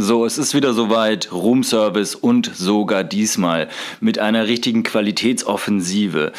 [0.00, 1.32] So, es ist wieder soweit.
[1.32, 3.66] Roomservice und sogar diesmal
[4.00, 6.30] mit einer richtigen Qualitätsoffensive.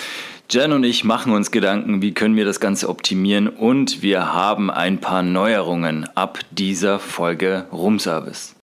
[0.49, 4.71] Jen und ich machen uns Gedanken, wie können wir das Ganze optimieren und wir haben
[4.71, 8.55] ein paar Neuerungen ab dieser Folge Roomservice.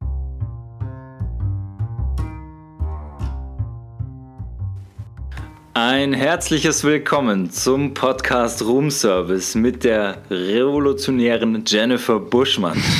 [5.74, 12.80] Ein herzliches Willkommen zum Podcast Room Service mit der revolutionären Jennifer Buschmann.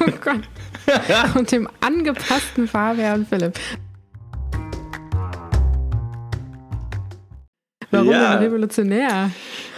[0.00, 0.42] Oh Gott.
[1.34, 3.58] Und dem angepassten Fabian Philipp.
[7.90, 8.32] Warum Ja.
[8.34, 9.30] denn revolutionär?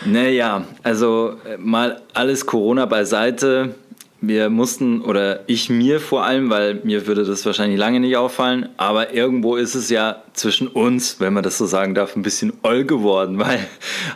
[0.05, 3.75] Naja, also äh, mal alles Corona beiseite.
[4.23, 8.69] Wir mussten, oder ich mir vor allem, weil mir würde das wahrscheinlich lange nicht auffallen,
[8.77, 12.53] aber irgendwo ist es ja zwischen uns, wenn man das so sagen darf, ein bisschen
[12.63, 13.61] oll geworden, weil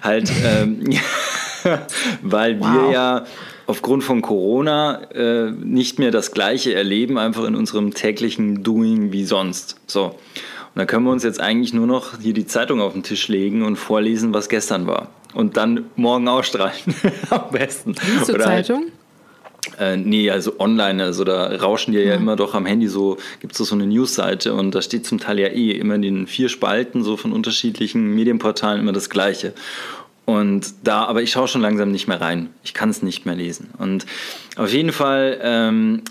[0.03, 0.91] halt, ähm,
[2.23, 2.93] weil wir Wow.
[2.93, 3.25] ja
[3.67, 9.25] aufgrund von Corona äh, nicht mehr das Gleiche erleben, einfach in unserem täglichen Doing wie
[9.25, 9.77] sonst.
[9.87, 10.05] So.
[10.07, 13.29] Und da können wir uns jetzt eigentlich nur noch hier die Zeitung auf den Tisch
[13.29, 15.09] legen und vorlesen, was gestern war.
[15.33, 16.75] Und dann morgen ausstrahlen.
[17.31, 17.95] Am besten.
[18.27, 18.87] Du Oder halt- Zeitung?
[19.79, 23.59] äh, nee, also online, also da rauschen dir ja immer doch am Handy so, gibt
[23.59, 26.49] es so eine Newsseite und da steht zum Teil ja eh immer in den vier
[26.49, 29.55] Spalten so von unterschiedlichen Medienportalen immer das Gleiche.
[30.27, 32.49] Und da, aber ich schaue schon langsam nicht mehr rein.
[32.63, 33.71] Ich kann es nicht mehr lesen.
[33.79, 34.07] Und
[34.57, 36.03] auf jeden Fall ähm,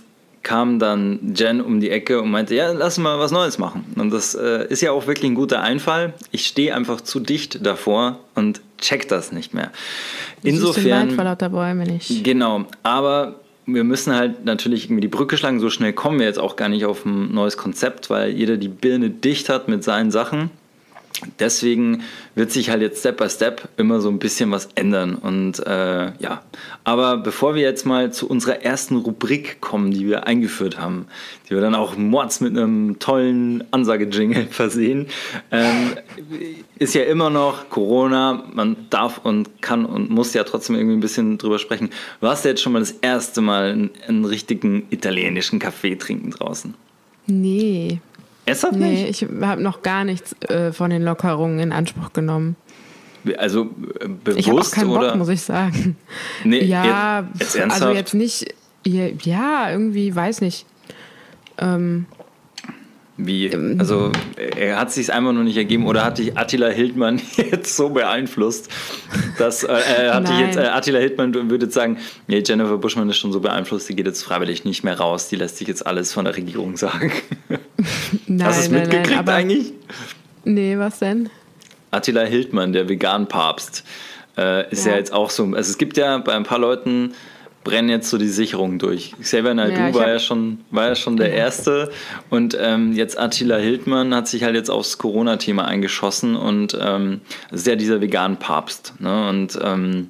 [0.44, 3.86] kam dann Jen um die Ecke und meinte, ja, lass mal was Neues machen.
[3.96, 6.14] Und das äh, ist ja auch wirklich ein guter Einfall.
[6.32, 9.72] Ich stehe einfach zu dicht davor und check das nicht mehr.
[10.42, 11.12] Siehst den Insofern.
[11.12, 12.24] vor lauter Bäume nicht.
[12.24, 15.60] Genau, aber wir müssen halt natürlich irgendwie die Brücke schlagen.
[15.60, 18.68] So schnell kommen wir jetzt auch gar nicht auf ein neues Konzept, weil jeder die
[18.68, 20.52] Birne dicht hat mit seinen Sachen.
[21.40, 22.04] Deswegen
[22.36, 25.16] wird sich halt jetzt Step by Step immer so ein bisschen was ändern.
[25.16, 26.44] Und äh, ja,
[26.84, 31.08] aber bevor wir jetzt mal zu unserer ersten Rubrik kommen, die wir eingeführt haben,
[31.46, 35.08] die wir dann auch mords mit einem tollen Ansagejingle versehen,
[35.52, 35.94] ähm,
[36.80, 38.44] ist ja immer noch Corona.
[38.54, 41.90] Man darf und kann und muss ja trotzdem irgendwie ein bisschen drüber sprechen.
[42.20, 46.74] Warst du jetzt schon mal das erste Mal einen, einen richtigen italienischen Kaffee trinken draußen?
[47.28, 48.00] Nee.
[48.46, 49.22] Ernsthaft Nee, nicht?
[49.24, 52.56] ich habe noch gar nichts äh, von den Lockerungen in Anspruch genommen.
[53.38, 55.10] Also äh, bewusst Ich habe auch keinen oder?
[55.10, 55.96] Bock, muss ich sagen.
[56.44, 58.54] Nee, ja, jetzt, jetzt also jetzt nicht.
[58.86, 60.66] Ja, ja, irgendwie, weiß nicht.
[61.58, 62.06] Ähm,
[63.26, 63.50] Wie?
[63.78, 64.12] Also
[64.58, 68.70] er hat sich einfach noch nicht ergeben oder hat dich Attila Hildmann jetzt so beeinflusst,
[69.38, 71.98] dass äh, er hat dich jetzt äh, Attila Hildmann würde jetzt sagen,
[72.28, 75.38] nee, Jennifer Buschmann ist schon so beeinflusst, die geht jetzt freiwillig nicht mehr raus, die
[75.38, 77.12] lässt sich jetzt alles von der Regierung sagen.
[78.28, 79.74] nein, Hast du es mitgekriegt nein, aber, eigentlich?
[80.44, 81.30] Nee, was denn?
[81.92, 83.84] Attila Hildmann, der Vegan-Papst,
[84.38, 84.94] äh, ist ja.
[84.94, 84.98] Ja.
[84.98, 85.44] jetzt auch so.
[85.46, 87.14] Also es gibt ja bei ein paar Leuten
[87.64, 89.14] brennen jetzt so die Sicherungen durch.
[89.22, 91.92] Xavier Naidoo Ja, war, ja schon, war ja schon der Erste
[92.30, 97.68] und ähm, jetzt Attila Hildmann hat sich halt jetzt aufs Corona-Thema eingeschossen und ähm, ist
[97.68, 98.96] ja dieser Vegan-Papst.
[99.00, 99.30] Ne?
[99.30, 100.10] Und ähm,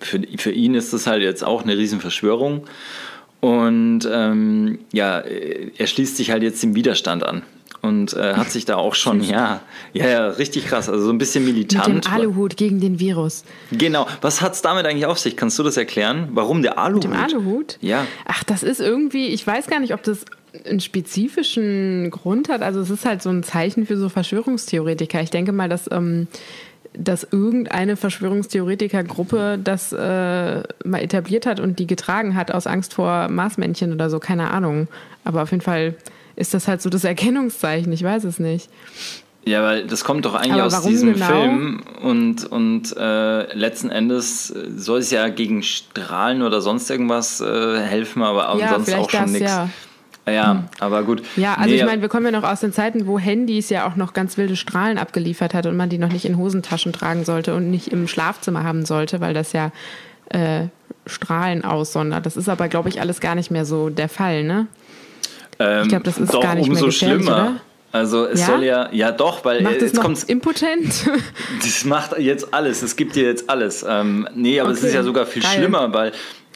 [0.00, 2.64] für, für ihn ist das halt jetzt auch eine Riesenverschwörung.
[3.40, 7.42] Und ähm, ja, er schließt sich halt jetzt dem Widerstand an.
[7.82, 9.60] Und äh, hat sich da auch schon, ja,
[9.92, 12.06] ja, ja, richtig krass, also so ein bisschen Mit militant.
[12.06, 13.42] dem Aluhut gegen den Virus.
[13.72, 14.06] Genau.
[14.20, 15.36] Was hat es damit eigentlich auf sich?
[15.36, 16.28] Kannst du das erklären?
[16.32, 17.08] Warum der Aluhut?
[17.08, 17.78] Mit dem Aluhut?
[17.80, 18.06] Ja.
[18.24, 20.24] Ach, das ist irgendwie, ich weiß gar nicht, ob das
[20.64, 22.62] einen spezifischen Grund hat.
[22.62, 25.20] Also es ist halt so ein Zeichen für so Verschwörungstheoretiker.
[25.20, 26.28] Ich denke mal, dass, ähm,
[26.94, 29.96] dass irgendeine Verschwörungstheoretikergruppe das äh,
[30.84, 34.88] mal etabliert hat und die getragen hat aus Angst vor Marsmännchen oder so, keine Ahnung.
[35.24, 35.94] Aber auf jeden Fall
[36.36, 38.68] ist das halt so das Erkennungszeichen, ich weiß es nicht.
[39.44, 41.26] Ja, weil das kommt doch eigentlich aus diesem genau?
[41.26, 47.80] Film und, und äh, letzten Endes soll es ja gegen Strahlen oder sonst irgendwas äh,
[47.80, 49.50] helfen, aber Ja, sonst auch schon nichts.
[49.50, 49.68] ja.
[50.24, 51.24] Ja, aber gut.
[51.34, 53.88] Ja, also Nee, ich meine, wir kommen ja noch aus den Zeiten, wo Handys ja
[53.88, 57.24] auch noch ganz wilde Strahlen abgeliefert hat und man die noch nicht in Hosentaschen tragen
[57.24, 59.72] sollte und nicht im Schlafzimmer haben sollte, weil das ja
[60.28, 60.66] äh,
[61.06, 62.24] Strahlen aussondert.
[62.24, 64.68] Das ist aber, glaube ich, alles gar nicht mehr so der Fall, ne?
[65.62, 67.42] Ähm, ich glaub, das ist doch, gar nicht mehr umso gefährlich, schlimmer.
[67.42, 67.60] oder?
[67.94, 68.46] Also es Ja?
[68.46, 70.92] soll ja, ja doch, weil Macht äh, es jetzt noch kommt's, impotent?
[71.62, 72.80] Das macht jetzt alles.
[72.82, 73.84] Es gibt dir jetzt alles.
[73.86, 75.52] Ähm, nee, aber es Okay, ist ja sogar viel geil.
[75.56, 76.12] schlimmer, weil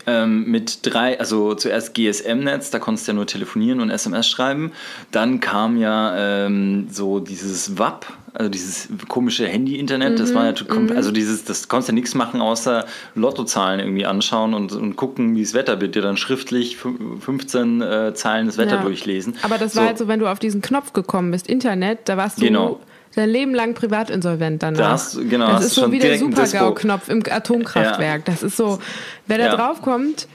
[0.06, 4.73] ähm, mit drei, also zuerst GSM-Netz, da konntest du ja nur telefonieren und SMS schreiben.
[5.11, 10.20] Dann kam ja ähm, so dieses WAP, also dieses komische Handy-Internet.
[10.20, 14.55] das war ja, kom- also dieses, das konntest du nichts machen, außer Lottozahlen irgendwie anschauen
[14.55, 15.94] und, und gucken, wie das Wetter wird.
[15.94, 18.82] Dir dann schriftlich fü- 15 äh, Zeilen das Wetter Ja.
[18.82, 19.35] durchlesen.
[19.43, 22.38] Aber das war halt so, wenn du auf diesen Knopf gekommen bist, Internet, da warst
[22.38, 22.81] du Genau.
[23.17, 24.79] Dein Leben lang privatinsolvent danach.
[24.79, 26.19] Da hast du- genau, das ist so schon wie der.
[26.19, 28.25] Super-GAU-Knopf im Atomkraftwerk.
[28.27, 28.79] Das ist so,
[29.27, 29.57] wer da Ja.
[29.57, 30.29] draufkommt,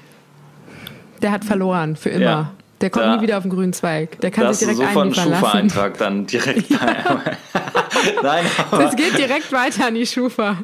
[1.22, 2.24] der hat verloren, für immer.
[2.26, 2.52] Ja.
[2.82, 4.20] Der kommt Da- nie wieder auf den grünen Zweig.
[4.22, 5.44] Der kann sich direkt einen einliefern lassen.
[5.46, 6.72] Schufa-Eintrag dann direkt.
[8.24, 10.58] Nein, aber Das geht direkt weiter an die Schufa.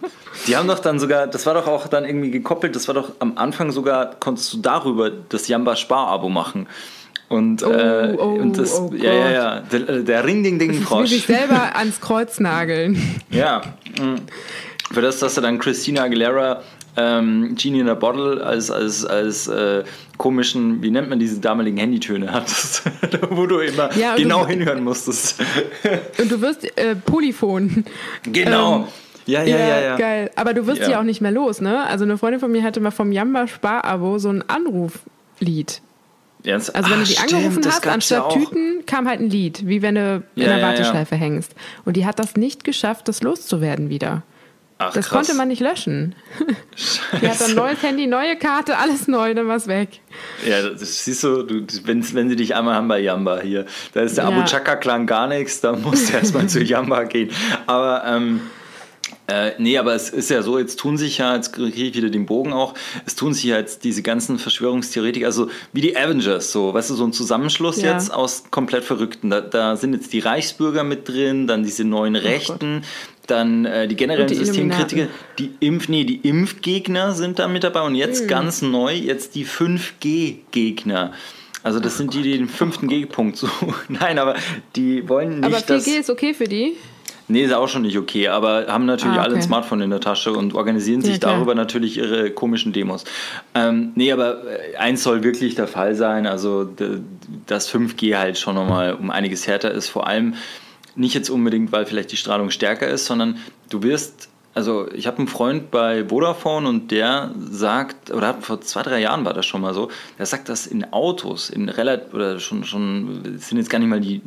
[0.48, 3.12] die haben doch dann sogar, das war doch auch dann irgendwie gekoppelt, das war doch
[3.20, 6.68] am Anfang sogar, konntest du darüber das Jamba Spar-Abo machen.
[7.30, 10.82] Und, äh, oh, und das, oh ja, ja, ja, der, der Ring Ding Ding Will
[10.82, 11.10] Frosch.
[11.10, 12.98] sich selber ans Kreuz nageln.
[13.30, 13.62] Ja.
[14.00, 14.16] mm.
[14.94, 16.62] Für das, dass du dann Christina Aguilera
[16.96, 19.84] ähm, Genie in a Bottle als, als, als äh,
[20.18, 22.84] komischen, wie nennt man diese damaligen Handytöne hattest,
[23.30, 25.40] wo du immer Ja, genau du- hinhören musstest.
[26.20, 27.84] Und du wirst äh, Polyphon.
[28.24, 28.78] genau.
[28.78, 28.84] Ähm,
[29.26, 29.98] ja, ja, ja, ja.
[29.98, 30.32] geil.
[30.38, 30.88] Aber du wirst Ja.
[30.88, 31.86] die auch nicht mehr los, ne?
[31.86, 35.82] Also eine Freundin von mir hatte mal vom Jamba Spar-Abo so ein Anruflied.
[36.48, 36.76] Ernst?
[36.76, 38.40] Also wenn Ah, du die stimmt, angerufen das hast, anstatt ja.
[38.40, 40.68] Tüten kam halt ein Lied, wie wenn du in Ja, der ja, ja.
[40.68, 41.54] Warteschleife hängst.
[41.86, 44.24] Und die hat das nicht geschafft, das loszuwerden wieder.
[44.80, 45.18] Ach, Das krass.
[45.26, 46.14] konnte man nicht löschen.
[47.22, 49.90] Die hat dann neues Handy, neue Karte, alles neu, dann war's weg.
[50.48, 54.02] Ja, das siehst du, du wenn, wenn sie dich einmal haben bei Jamba hier, da
[54.02, 54.30] ist der Ja.
[54.30, 57.32] Abu Chaka-Klang gar nichts, da musst du erstmal zu Jamba gehen.
[57.66, 58.42] Aber ähm,
[59.28, 62.10] äh, nee, aber es ist ja so, jetzt tun sich ja, jetzt kriege ich wieder
[62.10, 62.74] den Bogen auch,
[63.06, 66.96] es tun sich ja jetzt diese ganzen Verschwörungstheoretiker, also wie die Avengers, so, weißt du,
[66.96, 67.94] so ein Zusammenschluss Ja.
[67.94, 69.30] jetzt aus komplett Verrückten.
[69.30, 72.84] Da, da sind jetzt die Reichsbürger mit drin, dann diese neuen Rechten,
[73.28, 75.08] dann äh, die generellen die Systemkritiker,
[75.38, 78.28] die Impf, nee, die Impfgegner sind da mit dabei und jetzt Hm.
[78.30, 81.12] ganz neu, jetzt die 5G-Gegner.
[81.64, 83.74] Also das sind die, die den fünften G-Punkt suchen.
[83.90, 84.36] Nein, aber
[84.76, 85.88] die wollen nicht, Aber 4G dass...
[85.88, 86.78] ist okay für die?
[87.30, 89.48] Nee, ist auch schon nicht okay, aber haben natürlich Ah, alle ein okay.
[89.48, 91.34] Smartphone in der Tasche und organisieren Ja, sich klar.
[91.34, 93.04] darüber natürlich ihre komischen Demos.
[93.54, 96.70] Ähm, nee, aber äh, eins soll wirklich der Fall sein, also
[97.46, 100.36] dass 5G halt schon nochmal um einiges härter ist, vor allem
[100.96, 103.38] nicht jetzt unbedingt, weil vielleicht die Strahlung stärker ist, sondern
[103.70, 108.60] du wirst, also ich habe einen Freund bei Vodafone und der sagt, oder hat, vor
[108.60, 112.12] zwei, drei Jahren war das schon mal so, der sagt, dass in Autos, in relativ,
[112.12, 114.20] oder schon, schon, es sind jetzt gar nicht mal die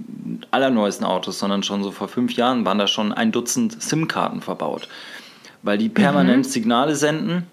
[0.52, 4.86] allerneuesten Autos, sondern schon so vor fünf Jahren waren da schon ein Dutzend SIM-Karten verbaut,
[5.64, 7.48] weil die permanent Signale senden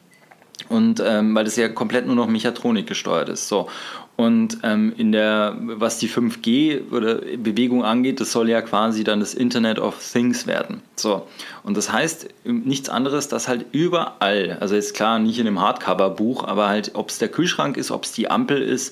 [0.70, 3.48] und ähm, weil das ja komplett nur noch Mechatronik gesteuert ist.
[3.48, 3.70] So.
[4.18, 9.20] Und ähm, in der, was die 5G oder Bewegung angeht, das soll ja quasi dann
[9.20, 10.82] das Internet of Things werden.
[10.96, 11.28] So.
[11.62, 16.46] Und das heißt nichts anderes, dass halt überall, also jetzt klar nicht in einem Hardcover-Buch,
[16.46, 18.92] aber halt, ob es der Kühlschrank ist, ob es die Ampel ist,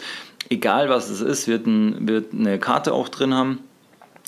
[0.50, 3.60] egal was es ist, wird, ein, wird eine Karte auch drin haben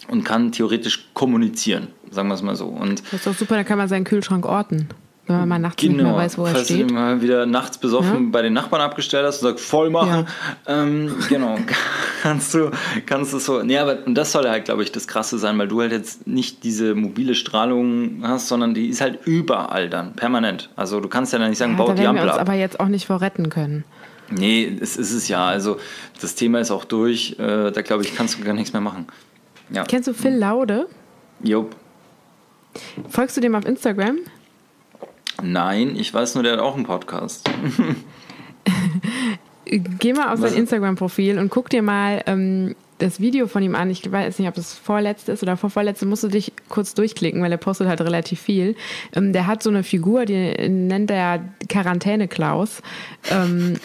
[0.08, 2.66] und kann theoretisch kommunizieren, sagen wir es mal so.
[2.66, 4.90] Und Das ist doch super, da kann man seinen Kühlschrank orten.
[5.28, 6.56] Wenn man mal nachts nicht mehr weiß, wo er Genau.
[6.58, 6.90] falls steht.
[6.90, 8.30] du mal wieder nachts besoffen Ja.
[8.32, 10.26] bei den Nachbarn abgestellt hast und sagst, voll machen.
[10.66, 11.58] Ähm, genau,
[12.24, 12.72] kannst du,
[13.06, 13.62] kannst du so.
[13.62, 16.26] Nee, aber und das soll halt, glaube ich, das Krasse sein, weil du halt jetzt
[16.28, 20.70] nicht diese mobile Strahlung hast, sondern die ist halt überall dann, permanent.
[20.76, 22.48] Also du kannst ja dann nicht sagen, Ja, baut die werden wir Ampel uns ab.
[22.48, 23.84] aber jetzt auch nicht vor retten können.
[24.30, 25.46] Nee, es ist es ja.
[25.46, 25.78] Also
[26.22, 27.36] das Thema ist auch durch.
[27.40, 29.08] Äh, da glaube ich, kannst du gar nichts mehr machen.
[29.70, 29.84] Ja.
[29.84, 30.88] Kennst du Phil Laude?
[31.44, 31.76] Jupp.
[33.10, 34.18] Folgst du dem auf Instagram?
[35.42, 37.50] Nein, ich weiß nur, der hat auch einen Podcast.
[39.66, 40.52] Geh mal auf Was?
[40.52, 43.90] sein Instagram-Profil und guck dir mal ähm, das Video von ihm an.
[43.90, 46.06] Ich weiß nicht, ob das vorletzte ist oder vorvorletzte.
[46.06, 48.76] Musst du dich kurz durchklicken, weil er postet halt relativ viel.
[49.16, 52.82] Ähm, der hat so eine Figur, die nennt er Quarantäne-Klaus.
[53.30, 53.76] Ähm,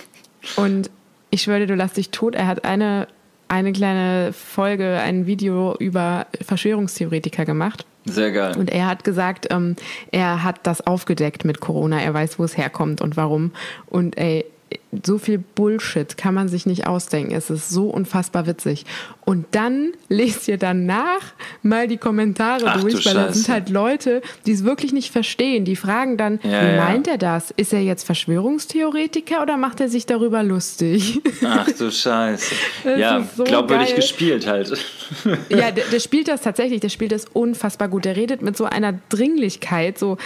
[0.56, 0.90] und
[1.31, 2.34] ich schwöre dir, du lass dich tot.
[2.34, 3.08] Er hat eine,
[3.49, 7.87] eine kleine Folge, ein Video über Verschwörungstheoretiker gemacht.
[8.04, 8.56] Sehr geil.
[8.56, 9.76] Und er hat gesagt, ähm,
[10.11, 12.00] er hat das aufgedeckt mit Corona.
[12.00, 13.52] Er weiß, wo es herkommt und warum.
[13.87, 14.44] Und ey,
[15.05, 17.35] so viel Bullshit kann man sich nicht ausdenken.
[17.35, 18.85] Es ist so unfassbar witzig.
[19.25, 21.23] Und dann lest ihr danach
[21.62, 23.52] mal die Kommentare Ach du durch, weil da sind Scheiße.
[23.52, 25.64] halt Leute, die es wirklich nicht verstehen.
[25.64, 26.85] Die fragen dann, Ja, wie ja.
[26.85, 27.50] meint er das?
[27.57, 31.21] Ist er jetzt Verschwörungstheoretiker oder macht er sich darüber lustig?
[31.45, 32.55] Ach du Scheiße.
[32.85, 33.97] Das ja, so glaubwürdig geil.
[33.97, 34.73] gespielt halt.
[35.50, 38.05] Ja, der, der spielt das tatsächlich, der spielt das unfassbar gut.
[38.05, 40.17] Der redet mit so einer Dringlichkeit, so,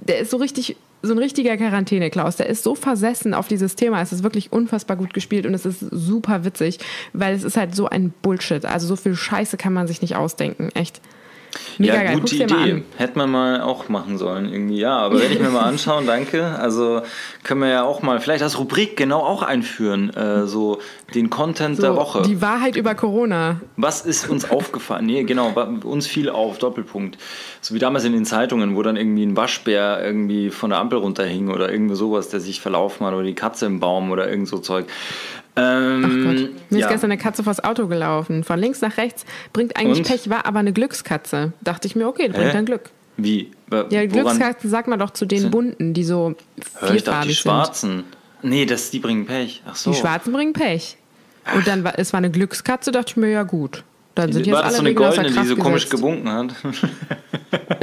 [0.00, 2.36] der ist so richtig, so ein richtiger Quarantäne-Klaus.
[2.36, 4.00] Der ist so versessen auf dieses Thema.
[4.00, 6.78] Es ist wirklich unfassbar gut gespielt und es ist super witzig,
[7.12, 8.64] weil es ist halt so ein Bullshit.
[8.64, 10.70] Also so viel Scheiße kann man sich nicht ausdenken.
[10.74, 11.00] Echt.
[11.78, 12.20] Mega ja, geil.
[12.20, 12.82] gute Guck's Idee.
[12.96, 14.78] Hätte man mal auch machen sollen, irgendwie.
[14.78, 16.44] Ja, aber werde ich mir mal anschauen, danke.
[16.58, 17.02] Also
[17.42, 20.78] können wir ja auch mal vielleicht als Rubrik genau auch einführen, äh, so
[21.14, 22.22] den Content der So, Woche.
[22.22, 23.60] Die Wahrheit über Corona.
[23.76, 25.06] Was ist uns aufgefallen?
[25.06, 25.50] Nee, genau,
[25.84, 27.18] uns fiel auf, Doppelpunkt.
[27.60, 30.98] So wie damals in den Zeitungen, wo dann irgendwie ein Waschbär irgendwie von der Ampel
[30.98, 34.48] runterhing oder irgendwie sowas, der sich verlaufen hat oder die Katze im Baum oder irgend
[34.48, 34.86] so Zeug.
[35.54, 36.70] Ähm, Gott.
[36.70, 36.86] Mir ja.
[36.86, 38.44] ist gestern eine Katze vors Auto gelaufen.
[38.44, 39.24] Von links nach rechts.
[39.52, 40.06] Bringt eigentlich Und?
[40.08, 41.52] Pech, war aber eine Glückskatze.
[41.60, 42.56] Dachte ich mir, okay, das bringt Hä?
[42.56, 42.90] dann Glück.
[43.16, 43.50] Wie?
[43.90, 46.34] Ja, Glückskatzen sagt man doch zu den bunten, die so
[46.78, 47.36] Hör ich doch die vierfarbig sind.
[47.36, 48.04] schwarzen.
[48.42, 49.62] Nee, das, die bringen Pech.
[49.66, 49.90] Ach so.
[49.92, 50.96] Die schwarzen bringen Pech.
[51.54, 53.84] Und dann war es war eine Glückskatze, dachte ich mir, ja gut.
[54.14, 56.54] Dann sind jetzt War alle so eine goldene, die so komisch gebunken hat?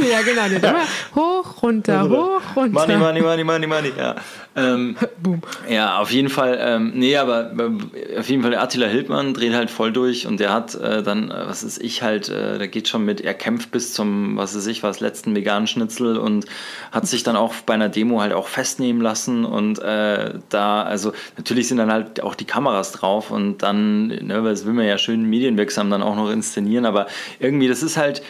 [0.10, 0.42] ja, genau.
[0.42, 0.84] Hat immer
[1.14, 2.72] hoch, runter, hoch, runter.
[2.72, 3.92] Money, money, money, money, money.
[3.96, 4.16] Ja,
[4.54, 5.40] ähm, Boom.
[5.68, 6.58] ja auf jeden Fall.
[6.60, 10.40] Ähm, nee, aber äh, auf jeden Fall der Attila Hildmann dreht halt voll durch und
[10.40, 13.34] der hat äh, dann, äh, was ist ich halt, äh, der geht schon mit, er
[13.34, 16.46] kämpft bis zum, was ist ich, was letzten veganen Schnitzel und
[16.90, 21.12] hat sich dann auch bei einer Demo halt auch festnehmen lassen und äh, da, also
[21.36, 24.86] natürlich sind dann halt auch die Kameras drauf und dann, ne, weil das will man
[24.86, 27.06] ja schön medienwirksam dann auch noch inszenieren, aber
[27.38, 28.22] irgendwie, das ist halt,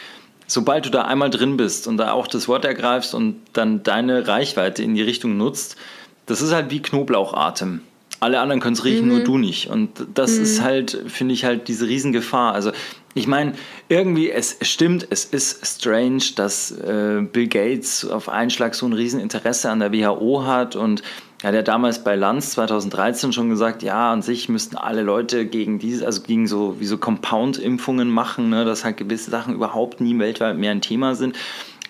[0.52, 4.28] sobald du da einmal drin bist und da auch das Wort ergreifst und dann deine
[4.28, 5.76] Reichweite in die Richtung nutzt,
[6.26, 7.80] das ist halt wie Knoblauchatem.
[8.21, 9.68] Alle anderen können es riechen, nur du nicht.
[9.68, 12.54] Und das ist halt, finde ich, halt diese Riesengefahr.
[12.54, 12.71] Also
[13.14, 13.54] ich meine,
[13.88, 18.92] irgendwie, es stimmt, es ist strange, dass äh, Bill Gates auf einen Schlag so ein
[18.92, 21.02] Rieseninteresse an der WHO hat und
[21.42, 25.44] er hat ja damals bei Lanz 2013 schon gesagt, ja, an sich müssten alle Leute
[25.46, 30.00] gegen diese, also gegen so wie so Compound-Impfungen machen, ne, dass halt gewisse Sachen überhaupt
[30.00, 31.37] nie weltweit mehr ein Thema sind.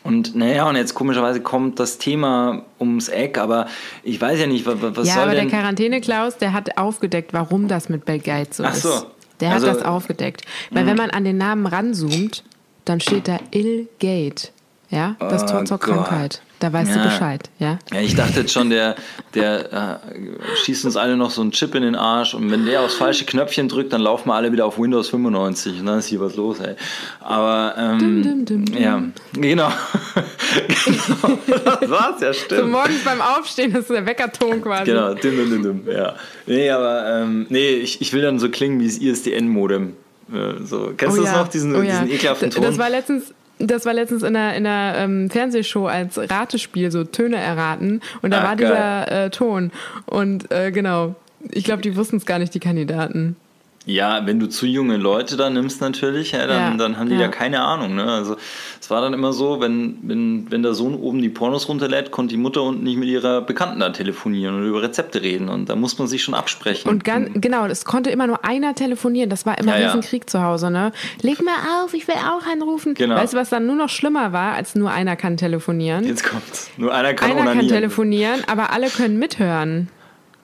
[0.05, 3.67] Und naja, und jetzt komischerweise kommt das Thema ums Eck, aber
[4.03, 5.49] ich weiß ja nicht, was, was Ja, soll aber denn...
[5.49, 8.83] der Quarantäne-Klaus, der hat aufgedeckt, warum das mit Bill Gates so Ach ist.
[8.83, 9.07] so.
[9.41, 10.43] Der hat Also- das aufgedeckt.
[10.71, 12.43] Weil wenn man an den Namen ranzoomt,
[12.85, 14.52] dann steht da Ill Gate.
[14.93, 15.89] Ja, das Oh Tor zur Gott.
[15.89, 16.43] Krankheit.
[16.61, 16.99] Da weißt Ja.
[16.99, 17.79] du Bescheid, ja?
[17.93, 18.95] Ja, ich dachte jetzt schon, der,
[19.35, 22.83] der äh, schießt uns alle noch so einen Chip in den Arsch und wenn der
[22.83, 26.07] aufs falsche Knöpfchen drückt, dann laufen wir alle wieder auf Windows 95 und dann ist
[26.09, 26.75] hier was los, ey.
[27.21, 29.73] Aber, ähm, Dum, dum, dum, ja, genau.
[30.69, 31.39] genau.
[31.81, 32.71] Das war's, ja, So stimmt.
[32.71, 34.85] morgens beim Aufstehen ist der Weckerton quasi.
[34.91, 36.15] Genau, dim, dim, dim, dim, ja.
[36.47, 39.95] Nee, aber, ähm, nee, ich, ich will dann so klingen wie das ISDN-Modem.
[40.33, 40.93] Äh, so.
[40.97, 42.03] Kennst du das noch, diesen, Oh ja.
[42.03, 42.65] diesen ekelhaften D- Ton?
[42.65, 43.33] Das war letztens.
[43.59, 48.01] Das war letztens in einer, in einer ähm, Fernsehshow als Ratespiel, so Töne erraten.
[48.23, 48.69] Und da Ah, war geil.
[48.69, 49.71] dieser äh, Ton.
[50.07, 51.15] Und äh, genau,
[51.51, 53.37] ich glaube, die wussten es gar nicht, die Kandidaten.
[53.85, 57.17] Ja, wenn du zu junge Leute da nimmst natürlich, ja, dann, Ja, dann haben die
[57.17, 57.23] ja.
[57.23, 57.97] da keine Ahnung.
[57.97, 58.05] Ne?
[58.05, 58.37] Also
[58.81, 62.35] es war dann immer so, wenn, wenn, wenn der Sohn oben die Pornos runterlädt, konnte
[62.35, 65.49] die Mutter unten nicht mit ihrer Bekannten da telefonieren und über Rezepte reden.
[65.49, 66.89] Und da muss man sich schon absprechen.
[66.89, 69.31] Und ganz, genau, es konnte immer nur einer telefonieren.
[69.31, 69.87] Das war immer Ja, ja.
[69.87, 70.93] Riesenkrieg zu Hause, ne?
[71.23, 72.95] Leg mal auf, ich will auch anrufen.
[72.95, 73.17] Genau.
[73.17, 76.05] Weißt du, was dann nur noch schlimmer war, als nur einer kann telefonieren?
[76.05, 76.71] Jetzt kommt's.
[76.77, 79.89] Nur einer kann einer kann telefonieren, aber alle können mithören.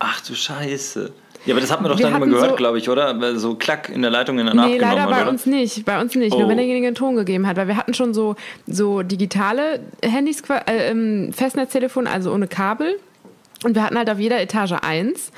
[0.01, 1.13] Ach du Scheiße.
[1.47, 3.39] Ja, aber das hat man doch Wir dann immer gehört, so- glaube ich, oder?
[3.39, 5.31] So klack in der Leitung in der Nee, abgenommen leider bei oder?
[5.31, 5.85] uns nicht.
[5.85, 6.33] Bei uns nicht.
[6.37, 6.49] Nur Oh.
[6.49, 7.57] wenn derjenige einen Ton gegeben hat.
[7.57, 12.99] Weil wir hatten schon so, so digitale Handys, äh, ähm, Festnetztelefon, also ohne Kabel.
[13.65, 15.33] Und wir hatten halt auf jeder Etage eins.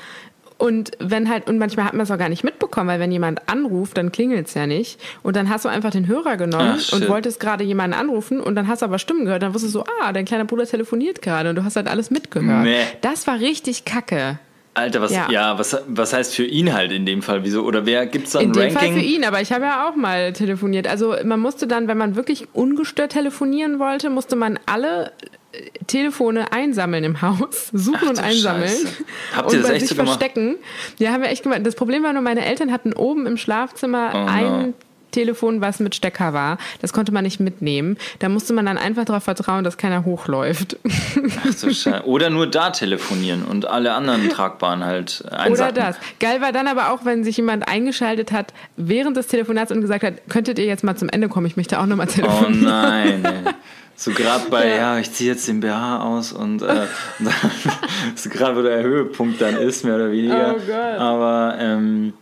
[0.57, 3.49] Und wenn halt, und manchmal hat man es auch gar nicht mitbekommen, weil wenn jemand
[3.49, 4.99] anruft, dann klingelt es ja nicht.
[5.23, 8.53] Und dann hast du einfach den Hörer genommen Ach, und wolltest gerade jemanden anrufen und
[8.53, 9.41] dann hast du aber Stimmen gehört.
[9.41, 12.11] Dann wusstest du so, ah, dein kleiner Bruder telefoniert gerade und du hast halt alles
[12.11, 12.63] mitgehört.
[12.63, 12.77] Nee.
[13.01, 14.37] Das war richtig kacke.
[14.73, 15.29] Alter, was, ja.
[15.29, 15.59] Ja.
[15.59, 17.43] was, was heißt für ihn halt in dem Fall?
[17.43, 17.63] Wieso?
[17.63, 18.77] Oder wer gibt's da ein In dem Ranking?
[18.77, 20.87] Fall für ihn, aber ich habe ja auch mal telefoniert.
[20.87, 25.11] Also man musste dann, wenn man wirklich ungestört telefonieren wollte, musste man alle
[25.51, 28.87] äh, Telefone einsammeln im Haus, suchen Ach und einsammeln Scheiße.
[29.35, 30.19] Habt und ihr das bei echt sich so gemacht?
[30.19, 30.55] verstecken.
[30.99, 31.59] Ja, haben wir echt gemacht.
[31.65, 34.73] Das Problem war nur, meine Eltern hatten oben im Schlafzimmer Oh no.
[35.11, 36.57] Telefon, was mit Stecker war.
[36.81, 37.97] Das konnte man nicht mitnehmen.
[38.19, 40.77] Da musste man dann einfach darauf vertrauen, dass keiner hochläuft.
[40.85, 42.05] Ach so, Scheiße.
[42.05, 45.53] Oder nur da telefonieren und alle anderen tragbaren halt einsacken.
[45.77, 45.95] Oder das.
[46.19, 50.03] Geil war dann aber auch, wenn sich jemand eingeschaltet hat während des Telefonats und gesagt
[50.03, 51.45] hat, könntet ihr jetzt mal zum Ende kommen?
[51.45, 52.63] Ich möchte auch nochmal Oh telefonieren.
[52.63, 53.31] nein, ey.
[53.93, 54.75] So gerade bei, ja.
[54.77, 54.97] Ja.
[54.99, 56.87] ich ziehe jetzt den BH aus und äh, dann,
[58.15, 60.55] so gerade wo der Höhepunkt dann ist, mehr oder weniger.
[60.55, 60.97] Oh Gott.
[60.99, 62.13] Aber ähm,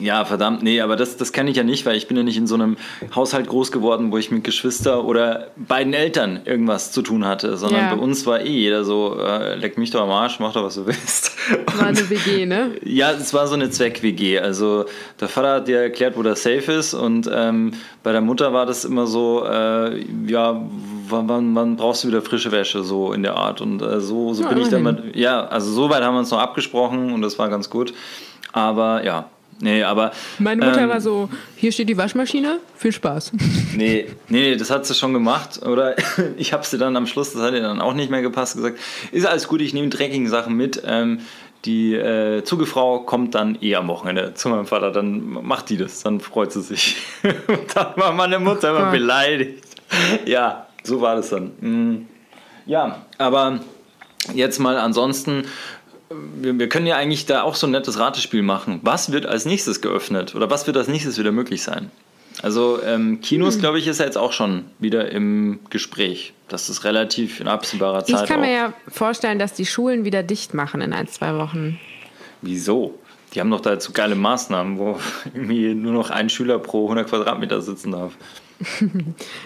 [0.00, 2.36] ja, verdammt, nee, aber das, das kenne ich ja nicht, weil ich bin ja nicht
[2.36, 2.76] in so einem
[3.14, 7.82] Haushalt groß geworden, wo ich mit Geschwister oder beiden Eltern irgendwas zu tun hatte, sondern
[7.88, 7.94] Ja.
[7.94, 10.74] bei uns war eh jeder so, äh, leck mich doch am Arsch, mach doch, was
[10.74, 11.32] du willst.
[11.78, 12.72] War eine WG, ne?
[12.84, 14.38] Ja, es war so eine Zweck-WG.
[14.40, 14.86] Also
[15.20, 17.72] der Vater hat dir erklärt, wo der Safe ist und ähm,
[18.02, 20.60] bei der Mutter war das immer so, äh, ja,
[21.08, 23.60] wann, wann, brauchst du wieder frische Wäsche, so in der Art.
[23.60, 25.06] Und äh, so, so Ja, bin ich dann immerhin.
[25.06, 27.92] mit, ja, also so weit haben wir uns noch abgesprochen und das war ganz gut.
[28.52, 29.26] Aber ja,
[29.60, 30.12] nee, aber...
[30.38, 33.32] Meine Mutter ähm, war so, hier steht die Waschmaschine, viel Spaß.
[33.74, 35.62] Nee, nee, nee, das hat sie schon gemacht.
[35.62, 35.96] Oder
[36.36, 38.78] ich habe sie dann am Schluss, das hat ihr dann auch nicht mehr gepasst, gesagt,
[39.12, 40.82] ist alles gut, ich nehme dreckigen Sachen mit.
[40.86, 41.20] Ähm,
[41.64, 46.02] die äh, Zugefrau kommt dann eh am Wochenende zu meinem Vater, dann macht die das,
[46.02, 46.96] dann freut sie sich.
[47.22, 48.92] Und dann war meine Mutter immer Gott.
[48.92, 49.64] beleidigt.
[50.26, 51.52] Ja, so war das dann.
[51.60, 52.08] Mm.
[52.66, 53.60] Ja, aber
[54.32, 55.44] jetzt mal ansonsten,
[56.10, 58.80] wir, wir können ja eigentlich da auch so ein nettes Ratespiel machen.
[58.82, 61.90] Was wird als nächstes geöffnet oder was wird als nächstes wieder möglich sein?
[62.42, 63.20] Also ähm, Hm.
[63.20, 66.32] Kinos, glaube ich, ist ja jetzt auch schon wieder im Gespräch.
[66.48, 70.22] Das ist relativ in absehbarer Zeit Ich kann mir ja vorstellen, dass die Schulen wieder
[70.22, 71.78] dicht machen in ein, zwei Wochen.
[72.42, 72.98] Wieso?
[73.32, 74.98] Die haben doch da jetzt so geile Maßnahmen, wo
[75.34, 78.12] irgendwie nur noch ein Schüler pro 100 Quadratmeter sitzen darf.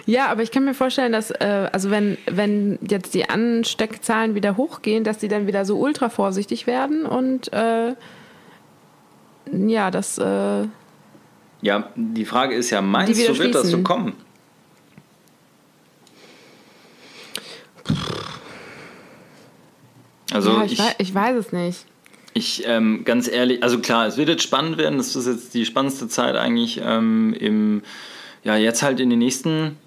[0.05, 4.57] Ja, aber ich kann mir vorstellen, dass, äh, also wenn, wenn jetzt die Ansteckzahlen wieder
[4.57, 7.95] hochgehen, dass die dann wieder so ultra vorsichtig werden und äh,
[9.51, 10.17] ja, das.
[10.17, 10.67] Äh,
[11.61, 14.13] ja, die Frage ist ja, meinst du, wird das so kommen?
[20.31, 21.85] Also ja, ich, ich, weiß, ich weiß es nicht.
[22.33, 24.97] Ich, ähm, ganz ehrlich, also klar, es wird jetzt spannend werden.
[24.97, 27.81] Das ist jetzt die spannendste Zeit eigentlich ähm, im,
[28.43, 29.77] ja, jetzt halt in den nächsten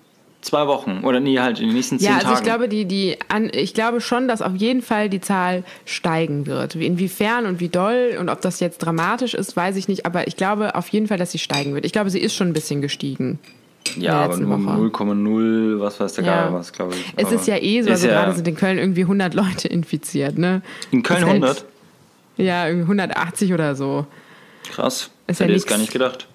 [0.43, 2.39] zwei Wochen oder nee, halt in den nächsten zehn ja, also Tagen.
[2.39, 6.47] Ich glaube, die, die, an, ich glaube schon, dass auf jeden Fall die Zahl steigen
[6.47, 6.75] wird.
[6.75, 10.05] Inwiefern und wie doll und ob das jetzt dramatisch ist, weiß ich nicht.
[10.05, 11.87] Aber ich glaube auf jeden Fall, dass sie steigen wird.
[11.87, 13.39] Ich glaube, sie ist schon ein bisschen gestiegen.
[13.97, 16.45] Ja, aber nur 0,0, was weiß der ja.
[16.45, 17.05] Geil, was, glaube ich.
[17.17, 19.69] Es aber ist ja eh so, also ja gerade sind in Köln irgendwie 100 Leute
[19.69, 20.63] infiziert, ne?
[20.93, 21.65] In Köln 100?
[22.37, 24.07] Ja, irgendwie 180 oder so.
[24.71, 25.11] Krass.
[25.27, 26.29] Ist Hätte ja jetzt gar nicht gedacht.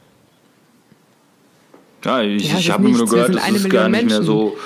[2.04, 4.58] Ja, ich, ja, ich habe nur gehört, das ist gar nicht mehr so.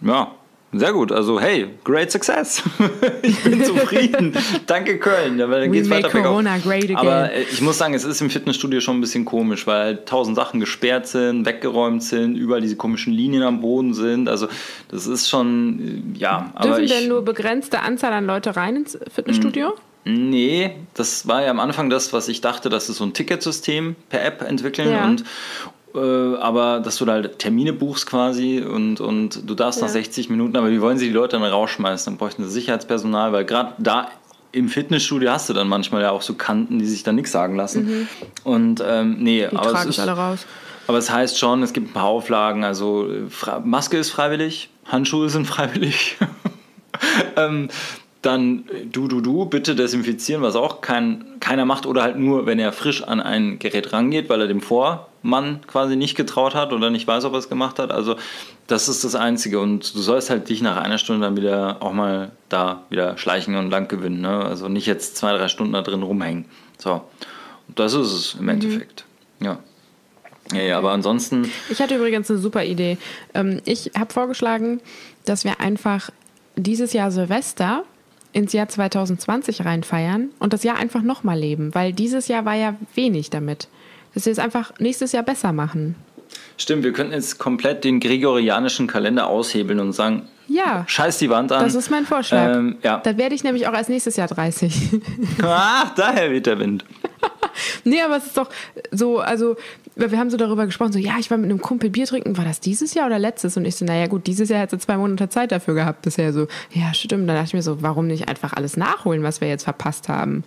[0.00, 0.32] Ja,
[0.72, 1.12] sehr gut.
[1.12, 2.62] Also, hey, great success.
[3.22, 4.36] ich bin zufrieden.
[4.66, 5.38] Danke, Köln.
[5.38, 6.96] Weil dann geht's weiter Corona great again.
[6.96, 10.36] Aber äh, ich muss sagen, es ist im Fitnessstudio schon ein bisschen komisch, weil tausend
[10.36, 14.28] Sachen gesperrt sind, weggeräumt sind, überall diese komischen Linien am Boden sind.
[14.28, 14.48] Also,
[14.88, 16.52] das ist schon, äh, ja.
[16.62, 19.72] Dürfen denn nur begrenzte Anzahl an Leute rein ins Fitnessstudio?
[20.10, 23.94] Nee, das war ja am Anfang das, was ich dachte, dass es so ein Ticketsystem
[24.08, 25.04] per App entwickeln ja.
[25.04, 25.24] und
[25.94, 29.86] äh, aber dass du da halt Termine buchst quasi und, und du darfst ja.
[29.86, 32.10] nach 60 Minuten, aber wie wollen sie die Leute dann rausschmeißen?
[32.10, 34.08] Dann bräuchten sie Sicherheitspersonal, weil gerade da
[34.52, 37.56] im Fitnessstudio hast du dann manchmal ja auch so Kanten, die sich dann nichts sagen
[37.56, 37.84] lassen.
[37.84, 38.08] Mhm.
[38.44, 40.46] Und ähm, nee, die aber es ist, alle raus.
[40.86, 42.64] Aber es heißt schon, es gibt ein paar Auflagen.
[42.64, 43.10] Also
[43.62, 46.16] Maske ist freiwillig, Handschuhe sind freiwillig.
[47.36, 47.68] ähm,
[48.22, 52.58] dann du, du, du, bitte desinfizieren, was auch kein, keiner macht oder halt nur, wenn
[52.58, 56.90] er frisch an ein Gerät rangeht, weil er dem Vormann quasi nicht getraut hat oder
[56.90, 57.92] nicht weiß, ob er es gemacht hat.
[57.92, 58.16] Also
[58.66, 61.92] das ist das Einzige und du sollst halt dich nach einer Stunde dann wieder auch
[61.92, 64.20] mal da wieder schleichen und lang gewinnen.
[64.20, 64.44] Ne?
[64.44, 66.44] Also nicht jetzt zwei, drei Stunden da drin rumhängen.
[66.76, 67.02] So,
[67.68, 68.48] und das ist es im mhm.
[68.48, 69.04] Endeffekt.
[69.40, 69.58] Ja.
[70.52, 71.50] Ja, ja, aber ansonsten.
[71.68, 72.96] Ich hatte übrigens eine super Idee.
[73.34, 74.80] Ähm, ich habe vorgeschlagen,
[75.26, 76.10] dass wir einfach
[76.56, 77.84] dieses Jahr Silvester
[78.38, 82.76] ins Jahr 2020 reinfeiern und das Jahr einfach nochmal leben, weil dieses Jahr war ja
[82.94, 83.66] wenig damit.
[84.14, 85.96] Dass wir es einfach nächstes Jahr besser machen.
[86.56, 91.52] Stimmt, wir könnten jetzt komplett den gregorianischen Kalender aushebeln und sagen, ja, scheiß die Wand
[91.52, 91.64] an.
[91.64, 92.56] Das ist mein Vorschlag.
[92.56, 92.98] Ähm, ja.
[92.98, 95.00] Dann werde ich nämlich auch erst nächstes Jahr 30.
[95.42, 96.84] Ach, daher weht der Wind.
[97.84, 98.48] Nee, aber es ist doch
[98.90, 99.56] so, also
[99.96, 102.44] wir haben so darüber gesprochen, so, ja, ich war mit einem Kumpel Bier trinken, war
[102.44, 103.56] das dieses Jahr oder letztes?
[103.56, 106.32] Und ich so, naja gut, dieses Jahr hat sie zwei Monate Zeit dafür gehabt bisher.
[106.32, 107.28] So, ja, stimmt.
[107.28, 110.44] Dann dachte ich mir so, warum nicht einfach alles nachholen, was wir jetzt verpasst haben?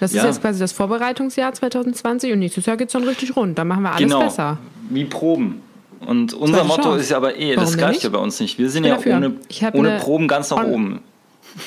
[0.00, 0.22] Das ja.
[0.22, 3.58] ist jetzt quasi das Vorbereitungsjahr 2020 und nächstes Jahr geht es dann richtig rund.
[3.58, 4.20] Dann machen wir alles genau.
[4.20, 4.58] besser.
[4.88, 5.62] Wie Proben.
[6.00, 7.00] Und unser Motto Chance.
[7.00, 8.58] ist ja aber eh, Warum das greift ja bei uns nicht.
[8.58, 9.34] Wir sind ja ohne,
[9.74, 11.00] ohne Proben ganz nach oben.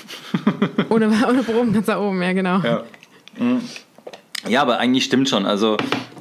[0.89, 2.59] ohne, ohne Proben ganz nach oben, ja genau.
[2.59, 2.83] Ja.
[3.37, 3.61] Mhm.
[4.47, 5.45] Ja, aber eigentlich stimmt schon.
[5.45, 5.77] Also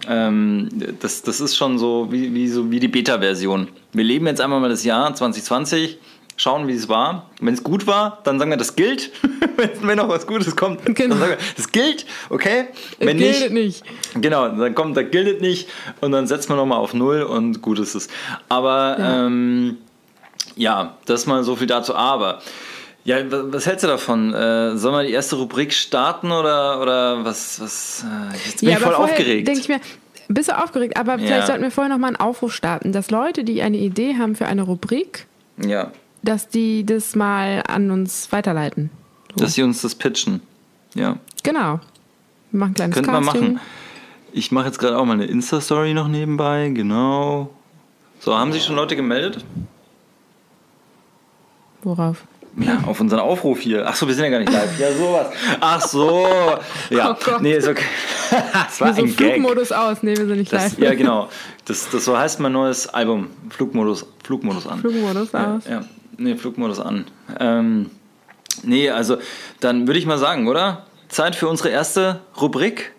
[0.08, 0.68] ähm,
[1.00, 3.68] das, das ist schon so wie, wie, so wie die Beta-Version.
[3.92, 5.98] Wir leben jetzt einmal mal das Jahr 2020,
[6.36, 7.30] schauen, wie es war.
[7.40, 9.10] Wenn es gut war, dann sagen wir, das gilt.
[9.82, 11.10] Wenn noch was Gutes kommt, genau.
[11.10, 12.66] dann sagen wir, das gilt, okay.
[12.98, 13.84] Wenn es nicht, nicht,
[14.20, 15.68] genau, dann kommt, das gilt nicht
[16.00, 18.08] und dann setzen wir nochmal auf Null und gut ist es.
[18.48, 19.78] Aber ja, ähm,
[20.56, 21.94] ja das mal so viel dazu.
[21.94, 22.40] Aber
[23.04, 24.32] ja, was hältst du davon?
[24.32, 27.60] Äh, sollen wir die erste Rubrik starten oder, oder was?
[27.60, 29.48] was äh, jetzt bin ja, ich voll aufgeregt.
[29.48, 29.80] Denke ich mir,
[30.28, 31.18] bist du aufgeregt, aber ja.
[31.18, 34.36] vielleicht sollten wir vorher noch mal einen Aufruf starten, dass Leute, die eine Idee haben
[34.36, 35.26] für eine Rubrik,
[35.58, 35.90] ja.
[36.22, 38.90] dass die das mal an uns weiterleiten.
[39.34, 39.44] So.
[39.44, 40.40] Dass sie uns das pitchen.
[40.94, 41.16] Ja.
[41.42, 41.80] Genau.
[42.50, 43.60] Wir machen ein kleines Könnten wir machen.
[44.32, 47.50] Ich mache jetzt gerade auch mal eine Insta-Story noch nebenbei, genau.
[48.20, 49.44] So, haben sich schon Leute gemeldet?
[51.82, 52.24] Worauf?
[52.56, 53.86] Ja, auf unseren Aufruf hier.
[53.86, 54.78] Ach so, wir sind ja gar nicht live.
[54.78, 55.26] Ja, sowas.
[55.60, 56.26] Ach so.
[56.90, 57.84] Ja, oh nee, ist okay.
[58.52, 59.78] das war so ein Flugmodus Gag.
[59.78, 60.02] aus.
[60.02, 60.78] Nee, wir sind nicht das, live.
[60.78, 61.28] Ja, genau.
[61.64, 63.28] Das, das so heißt mein neues Album.
[63.48, 64.80] Flugmodus, Flugmodus an.
[64.80, 65.64] Flugmodus aus.
[65.68, 65.84] Ja,
[66.18, 67.06] nee, Flugmodus an.
[67.40, 67.90] Ähm,
[68.62, 69.16] nee, also
[69.60, 70.86] dann würde ich mal sagen, oder?
[71.08, 72.92] Zeit für unsere erste Rubrik.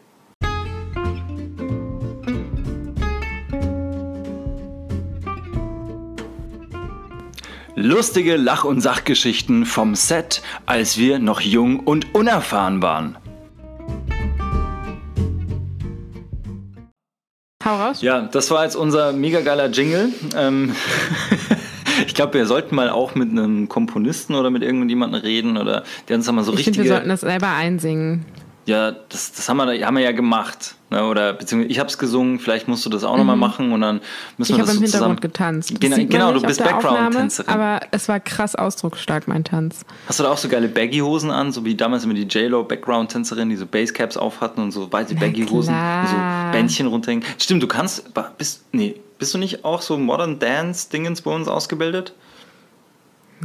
[7.83, 13.17] Lustige Lach- und Sachgeschichten vom Set, als wir noch jung und unerfahren waren.
[17.65, 18.01] Hau raus.
[18.01, 20.13] Ja, das war jetzt unser mega geiler Jingle.
[20.33, 20.73] Ähm
[22.07, 26.15] ich glaube, wir sollten mal auch mit einem Komponisten oder mit irgendjemandem reden oder der
[26.15, 28.23] uns da mal so ich finde, wir sollten das selber einsingen.
[28.65, 30.75] Ja, das, das haben, wir, haben wir ja gemacht.
[30.89, 31.05] Ne?
[31.05, 33.19] Oder beziehungsweise ich habe es gesungen, vielleicht musst du das auch mhm.
[33.19, 33.99] nochmal machen und dann
[34.37, 35.81] müssen ich wir das so im Hintergrund getanzt.
[35.81, 37.53] Genau, genau du bist Background-Tänzerin.
[37.53, 39.85] Aber es war krass ausdrucksstark, mein Tanz.
[40.07, 43.49] Hast du da auch so geile Baggy-Hosen an, so wie damals immer die J-Lo Background-Tänzerin,
[43.49, 47.25] die so Basecaps auf hatten und so weiße Baggy-Hosen, so Bändchen runterhängen?
[47.37, 52.13] Stimmt, du kannst, bist, nee, bist du nicht auch so Modern Dance-Dingens bei uns ausgebildet?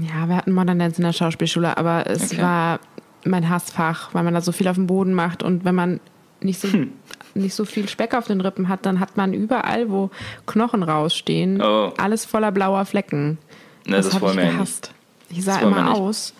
[0.00, 2.42] Ja, wir hatten Modern Dance in der Schauspielschule, aber es okay.
[2.42, 2.80] war
[3.28, 6.00] mein Hassfach, weil man da so viel auf dem Boden macht und wenn man
[6.40, 6.92] nicht so, hm.
[7.34, 10.10] nicht so viel Speck auf den Rippen hat, dann hat man überall, wo
[10.46, 11.92] Knochen rausstehen, oh.
[11.96, 13.38] alles voller blauer Flecken.
[13.86, 14.92] Ne, das, das habe ich gehasst.
[15.30, 16.34] Ich sah immer aus.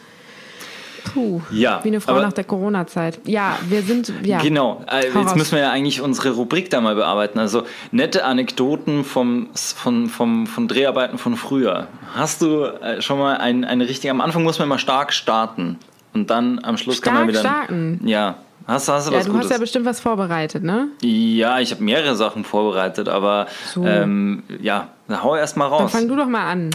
[1.05, 3.21] Puh, ja, wie eine Frau nach der Corona-Zeit.
[3.25, 4.13] Ja, wir sind.
[4.25, 7.39] Ja, genau, äh, jetzt müssen wir ja eigentlich unsere Rubrik da mal bearbeiten.
[7.39, 11.87] Also nette Anekdoten vom, von, vom, von Dreharbeiten von früher.
[12.15, 14.11] Hast du äh, schon mal ein, eine richtige.
[14.11, 15.79] Am Anfang muss man immer stark starten.
[16.15, 17.41] Und dann am Schluss stark kann man wieder.
[17.41, 18.01] starten.
[18.05, 18.37] Ja.
[18.67, 19.47] Hast, hast du ja, was du Gutes?
[19.47, 20.89] hast ja bestimmt was vorbereitet, ne?
[21.03, 23.83] Ja, ich habe mehrere Sachen vorbereitet, aber so.
[23.87, 25.81] ähm, ja, hau erst mal raus.
[25.81, 26.71] Dann fang du doch mal an.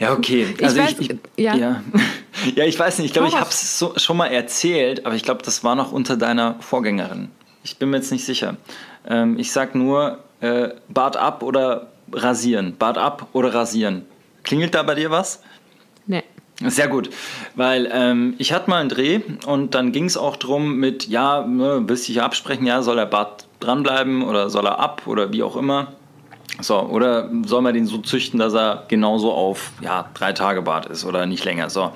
[0.00, 0.54] Ja, okay.
[0.60, 1.54] Also ich, weiß, ich, ich ja.
[1.54, 1.82] ja.
[2.56, 2.64] ja.
[2.64, 3.06] ich weiß nicht.
[3.06, 5.92] Ich glaube, ich habe es so, schon mal erzählt, aber ich glaube, das war noch
[5.92, 7.28] unter deiner Vorgängerin.
[7.62, 8.56] Ich bin mir jetzt nicht sicher.
[9.06, 12.76] Ähm, ich sag nur äh, Bart ab oder rasieren.
[12.76, 14.06] Bart ab oder rasieren.
[14.42, 15.42] Klingelt da bei dir was?
[16.66, 17.08] Sehr gut,
[17.54, 21.42] weil ähm, ich hatte mal einen Dreh und dann ging es auch darum mit, ja,
[21.46, 25.32] ne, willst du dich absprechen, ja, soll er Bart dranbleiben oder soll er ab oder
[25.32, 25.94] wie auch immer.
[26.60, 30.84] So, oder soll man den so züchten, dass er genauso auf ja, drei Tage Bart
[30.84, 31.70] ist oder nicht länger.
[31.70, 31.92] So,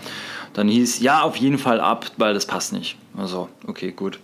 [0.55, 2.97] dann hieß ja auf jeden Fall ab, weil das passt nicht.
[3.19, 4.19] Also, okay, gut.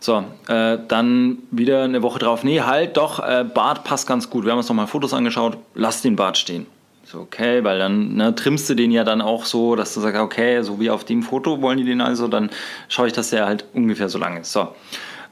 [0.00, 4.44] So, äh, dann wieder eine Woche drauf, nee, halt, doch, äh, Bart passt ganz gut.
[4.44, 6.66] Wir haben uns nochmal Fotos angeschaut, lass den Bart stehen.
[7.10, 10.20] So, okay, weil dann ne, trimmst du den ja dann auch so, dass du sagst,
[10.20, 12.50] okay, so wie auf dem Foto wollen die den also, dann
[12.88, 14.52] schaue ich, dass der halt ungefähr so lang ist.
[14.52, 14.68] So.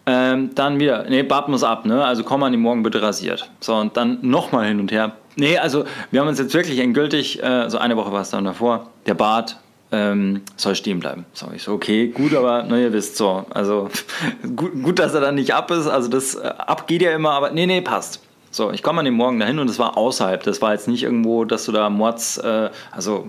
[0.07, 2.03] Ähm, dann wieder, nee, Bart muss ab, ne?
[2.03, 3.51] Also komm an die Morgen bitte rasiert.
[3.61, 5.17] So, und dann nochmal hin und her.
[5.35, 8.47] Nee, also wir haben uns jetzt wirklich endgültig, äh, so eine Woche war es dann
[8.47, 9.59] davor, der Bart
[9.93, 11.27] ähm, soll stehen bleiben.
[11.35, 13.91] So, ich so, okay, gut, aber ne, ihr wisst so, also
[14.57, 17.33] gut, gut, dass er dann nicht ab ist, also das äh, ab geht ja immer,
[17.33, 18.26] aber nee, nee, passt.
[18.57, 20.42] So, ich komme an dem Morgen dahin und es war außerhalb.
[20.42, 23.29] Das war jetzt nicht irgendwo, dass du da Mords, äh, also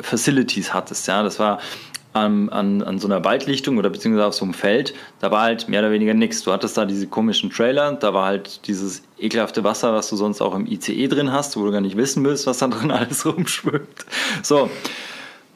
[0.00, 1.06] Facilities hattest.
[1.06, 1.60] Ja, das war
[2.12, 4.94] an, an, an so einer Waldlichtung oder beziehungsweise auf so einem Feld.
[5.20, 6.42] Da war halt mehr oder weniger nichts.
[6.42, 10.40] Du hattest da diese komischen Trailer, da war halt dieses ekelhafte Wasser, was du sonst
[10.40, 13.24] auch im ICE drin hast, wo du gar nicht wissen willst, was da drin alles
[13.24, 14.06] rumschwimmt.
[14.42, 14.68] So,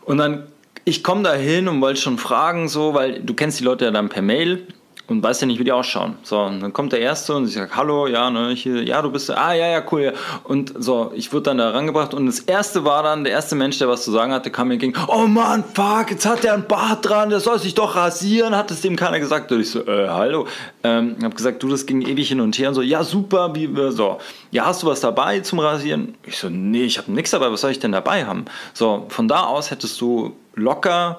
[0.04, 0.46] und dann
[0.84, 3.90] ich komme da hin und wollte schon fragen, so, weil du kennst die Leute ja
[3.90, 4.66] dann per Mail
[5.08, 6.16] und weiß ja nicht, wie die ausschauen.
[6.22, 9.10] So, und dann kommt der Erste und ich sage, hallo, ja, ne, hier, ja, du
[9.10, 10.02] bist, ah, ja, ja, cool.
[10.02, 10.12] Ja.
[10.44, 13.78] Und so, ich wurde dann da rangebracht und das Erste war dann, der erste Mensch,
[13.78, 16.66] der was zu sagen hatte, kam mir entgegen, oh Mann, fuck, jetzt hat der ein
[16.66, 19.50] Bart dran, der soll sich doch rasieren, hat es dem keiner gesagt.
[19.52, 20.46] Und ich so, äh, hallo.
[20.84, 23.68] Ähm, hab gesagt, du, das ging ewig hin und her und so, ja, super, wie,
[23.90, 24.18] so,
[24.50, 26.14] ja, hast du was dabei zum Rasieren?
[26.24, 28.44] Ich so, nee, ich habe nichts dabei, was soll ich denn dabei haben?
[28.72, 31.18] So, von da aus hättest du locker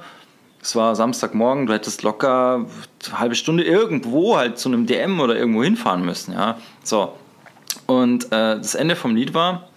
[0.63, 2.65] es war Samstagmorgen, du hättest locker
[3.05, 6.57] eine halbe Stunde irgendwo halt zu einem DM oder irgendwo hinfahren müssen, ja.
[6.83, 7.13] So.
[7.85, 9.67] Und äh, das Ende vom Lied war,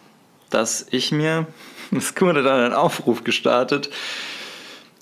[0.49, 1.49] dass ich mir,
[1.91, 3.91] das wurde dann einen Aufruf gestartet.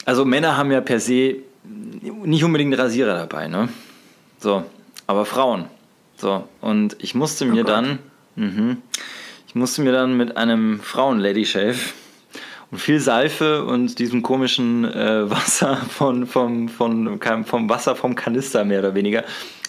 [0.06, 3.68] Also Männer haben ja per se nicht unbedingt Rasierer dabei, ne?
[4.38, 4.64] So,
[5.06, 5.66] aber Frauen.
[6.16, 7.98] So, und ich musste mir oh dann,
[8.36, 8.76] mh,
[9.48, 11.78] ich musste mir dann mit einem Frauen-Lady-Shave
[12.76, 18.80] viel Seife und diesem komischen äh, Wasser von, vom, von, vom Wasser vom Kanister mehr
[18.80, 19.24] oder weniger,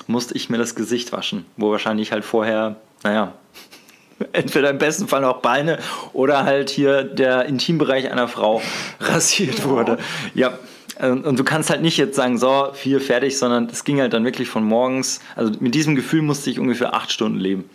[0.08, 3.34] musste ich mir das Gesicht waschen, wo wahrscheinlich halt vorher, naja,
[4.32, 5.80] entweder im besten Fall noch Beine
[6.14, 8.62] oder halt hier der Intimbereich einer Frau
[9.00, 9.98] rasiert wurde.
[10.34, 10.58] Ja.
[11.02, 14.24] Und du kannst halt nicht jetzt sagen, so, vier fertig, sondern es ging halt dann
[14.24, 17.70] wirklich von morgens, also mit diesem Gefühl musste ich ungefähr acht Stunden leben.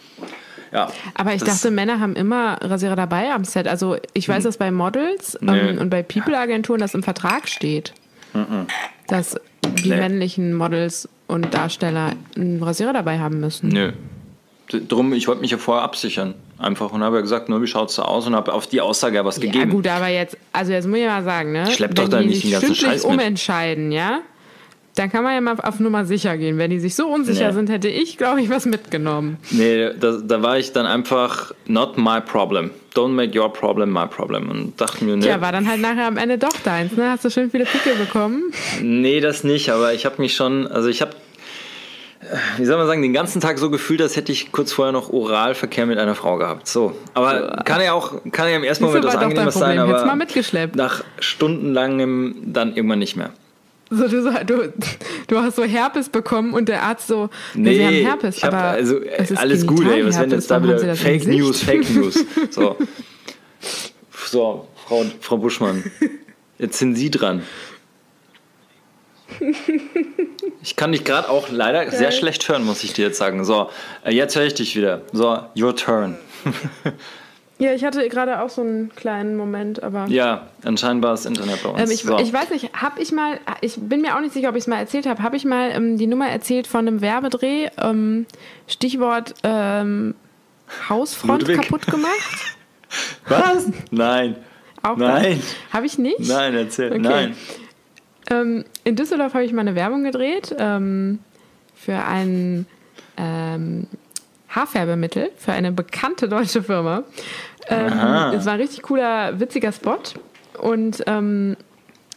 [0.73, 3.67] Ja, Aber ich dachte, Männer haben immer Rasierer dabei am Set.
[3.67, 4.49] Also ich weiß, mhm.
[4.49, 7.93] dass bei Models ähm, und bei People-Agenturen das im Vertrag steht,
[8.35, 8.67] mhm.
[9.09, 9.97] dass die nee.
[9.97, 13.69] männlichen Models und Darsteller einen Rasierer dabei haben müssen.
[13.69, 13.93] Nö.
[14.89, 16.35] Drum, ich wollte mich ja vorher absichern.
[16.57, 18.81] Einfach und habe ja gesagt, nur wie schaut es da aus und habe auf die
[18.81, 19.71] Aussage ja was ja, gegeben.
[19.71, 21.69] Ja gut, aber jetzt, also jetzt muss ich mal sagen, ne?
[21.71, 23.13] Schleppt doch da nicht den ganzen Scheiß mit.
[23.13, 24.21] umentscheiden, ja?
[24.97, 26.59] Dann kann man ja mal auf Nummer sicher gehen.
[26.59, 27.53] Wenn die sich so unsicher nee.
[27.53, 29.39] sind, hätte ich, glaube ich, was mitgenommen.
[29.51, 32.71] Nee, da, da, war ich dann einfach not my problem.
[32.95, 34.51] Don't make your problem my problem.
[34.51, 35.27] Und dachte mir, ne.
[35.27, 37.11] Ja, war dann halt nachher am Ende doch deins, ne?
[37.11, 38.53] Hast du schön viele Pickel bekommen?
[38.83, 41.13] Nee, das nicht, aber ich habe mich schon, also ich habe
[42.59, 45.11] wie soll man sagen, den ganzen Tag so gefühlt, als hätte ich kurz vorher noch
[45.11, 46.67] Oralverkehr mit einer Frau gehabt.
[46.67, 50.17] So, aber kann ja auch, kann ja im ersten Moment etwas Angenehmes sein, aber mal
[50.17, 50.77] mitgeschleppt.
[50.77, 53.31] nach stundenlangem dann irgendwann nicht mehr.
[53.91, 54.73] So, du, so, du,
[55.27, 58.69] du hast so Herpes bekommen und der Arzt so, nee, Sie haben Herpes, hab, aber
[58.69, 59.01] also,
[59.35, 62.25] alles gut, ey, was wenn jetzt da wieder Fake News, Fake News.
[62.51, 62.77] So,
[64.27, 65.83] so Frau, Frau Buschmann,
[66.59, 67.43] jetzt sind Sie dran.
[70.63, 71.97] Ich kann dich gerade auch leider Geil.
[71.97, 73.45] sehr schlecht hören, muss ich dir jetzt sagen.
[73.45, 73.71] So,
[74.05, 75.03] äh, jetzt höre ich dich wieder.
[75.13, 76.17] So, your turn.
[77.61, 80.07] Ja, ich hatte gerade auch so einen kleinen Moment, aber.
[80.09, 81.83] Ja, anscheinend war das Internet bei uns.
[81.83, 82.19] Ähm, ich, so.
[82.19, 84.67] ich, weiß nicht, habe ich mal, ich bin mir auch nicht sicher, ob ich es
[84.67, 88.25] mal erzählt habe, habe ich mal ähm, die Nummer erzählt von einem Werbedreh, ähm,
[88.67, 90.15] Stichwort ähm,
[90.89, 91.61] Hausfront Ludwig.
[91.61, 92.57] kaputt gemacht?
[93.29, 93.67] Was?
[93.91, 94.37] Nein.
[94.83, 95.43] Auch Nein.
[95.71, 96.21] Habe ich nicht?
[96.21, 96.91] Nein, erzähl.
[96.93, 97.01] Okay.
[97.01, 97.37] Nein.
[98.31, 101.19] Ähm, in Düsseldorf habe ich mal eine Werbung gedreht ähm,
[101.75, 102.65] für ein
[104.51, 107.05] Haarfärbemittel für eine bekannte deutsche Firma.
[107.69, 107.93] Ähm,
[108.35, 109.99] es war ein richtig cooler, witziger Spot.
[110.59, 111.57] Und ähm,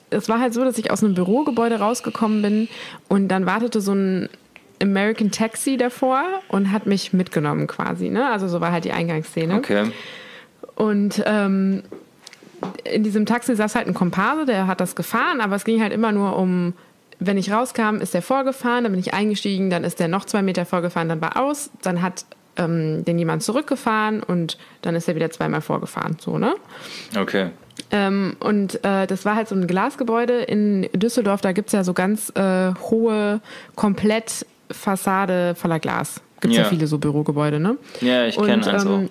[0.10, 2.68] es war halt so, dass ich aus einem Bürogebäude rausgekommen bin
[3.08, 4.30] und dann wartete so ein
[4.82, 8.10] American Taxi davor und hat mich mitgenommen quasi.
[8.10, 8.30] Ne?
[8.30, 9.56] Also so war halt die Eingangsszene.
[9.56, 9.92] Okay.
[10.76, 11.84] Und ähm,
[12.84, 15.94] in diesem Taxi saß halt ein Komparse, der hat das gefahren, aber es ging halt
[15.94, 16.74] immer nur um,
[17.26, 20.42] wenn ich rauskam, ist der vorgefahren, dann bin ich eingestiegen, dann ist der noch zwei
[20.42, 25.16] Meter vorgefahren, dann war aus, dann hat ähm, den jemand zurückgefahren und dann ist er
[25.16, 26.54] wieder zweimal vorgefahren, so, ne?
[27.18, 27.50] Okay.
[27.92, 31.84] Ähm, und äh, das war halt so ein Glasgebäude in Düsseldorf, da gibt es ja
[31.84, 33.42] so ganz äh, hohe,
[33.76, 36.22] komplett Fassade voller Glas.
[36.42, 36.64] Gibt es ja.
[36.64, 36.70] ja.
[36.70, 37.78] viele so Bürogebäude, ne?
[38.02, 39.10] Ja, ich kenne eins ähm,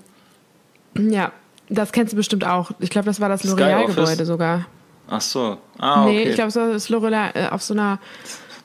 [1.10, 1.32] Ja,
[1.68, 2.70] das kennst du bestimmt auch.
[2.78, 4.66] Ich glaube, das war das L'Oreal-Gebäude sogar.
[5.08, 5.58] Ach so.
[5.78, 6.12] Ah, okay.
[6.12, 7.98] Nee, ich glaube, es das L'Oreal äh, auf so einer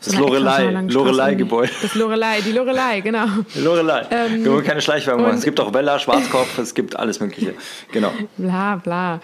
[0.04, 1.72] das Lorelei, Lorelei-Gebäude.
[1.82, 3.26] Das Lorelei, die Lorelei, genau.
[3.56, 4.06] Lorelei.
[4.12, 5.38] Ähm, wir keine Schleichwerbung machen.
[5.38, 7.54] Es gibt auch Bella, Schwarzkopf, es gibt alles Mögliche.
[7.92, 8.12] Genau.
[8.38, 9.20] Bla, bla.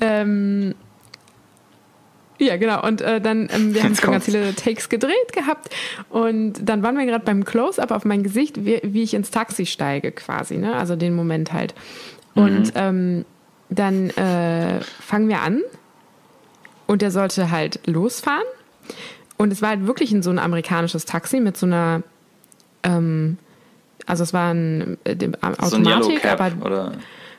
[0.00, 0.74] Ähm,
[2.38, 2.82] ja, genau.
[2.86, 5.70] Und äh, dann, ähm, wir haben schon ganz viele Takes gedreht gehabt.
[6.08, 9.66] Und dann waren wir gerade beim Close-Up auf mein Gesicht, wie, wie, ich ins Taxi
[9.66, 10.56] steige quasi.
[10.56, 10.74] Ne?
[10.74, 11.74] Also den Moment halt.
[12.34, 12.72] Und mhm.
[12.74, 13.24] ähm,
[13.68, 15.62] dann äh, fangen wir an.
[16.90, 18.42] Und der sollte halt losfahren.
[19.36, 22.02] Und es war halt wirklich in so ein amerikanisches Taxi mit so einer,
[22.82, 23.38] ähm,
[24.06, 26.92] also es war ein äh, Automatik, so ein aber oder?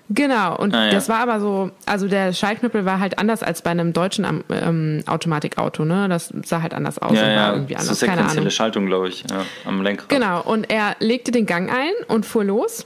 [0.07, 0.91] Genau, und ah, ja.
[0.91, 5.03] das war aber so, also der Schaltknüppel war halt anders als bei einem deutschen ähm,
[5.05, 6.07] Automatikauto, ne?
[6.07, 7.53] Das sah halt anders aus ja, und war ja.
[7.53, 7.89] irgendwie anders.
[7.89, 10.07] Das ist sequenzielle Schaltung, glaube ich, ja, am Lenkrad.
[10.07, 12.85] Genau, und er legte den Gang ein und fuhr los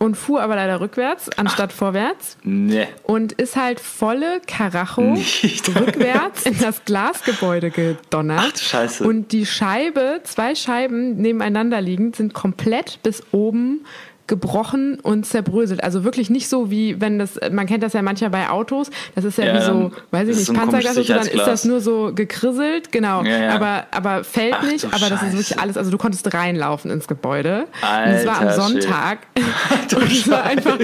[0.00, 2.38] und fuhr aber leider rückwärts anstatt Ach, vorwärts.
[2.42, 2.88] Nee.
[3.02, 5.68] Und ist halt volle Karacho Nicht.
[5.78, 8.52] rückwärts in das Glasgebäude gedonnert.
[8.54, 9.04] Ach, Scheiße.
[9.06, 13.84] Und die Scheibe, zwei Scheiben nebeneinander liegend, sind komplett bis oben
[14.30, 15.82] gebrochen und zerbröselt.
[15.82, 19.24] Also wirklich nicht so wie, wenn das, man kennt das ja manchmal bei Autos, das
[19.24, 22.12] ist ja, ja wie so, weiß ich nicht, so Panzerglas, dann ist das nur so
[22.14, 23.54] gekrisselt, genau, ja, ja.
[23.56, 25.10] Aber, aber fällt Ach, nicht, aber Scheiße.
[25.10, 27.66] das ist wirklich alles, also du konntest reinlaufen ins Gebäude.
[27.82, 29.18] Alter, und es war am Sonntag
[29.96, 30.78] und es war, einfach,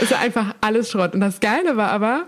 [0.00, 1.14] es war einfach alles Schrott.
[1.14, 2.24] Und das Geile war aber,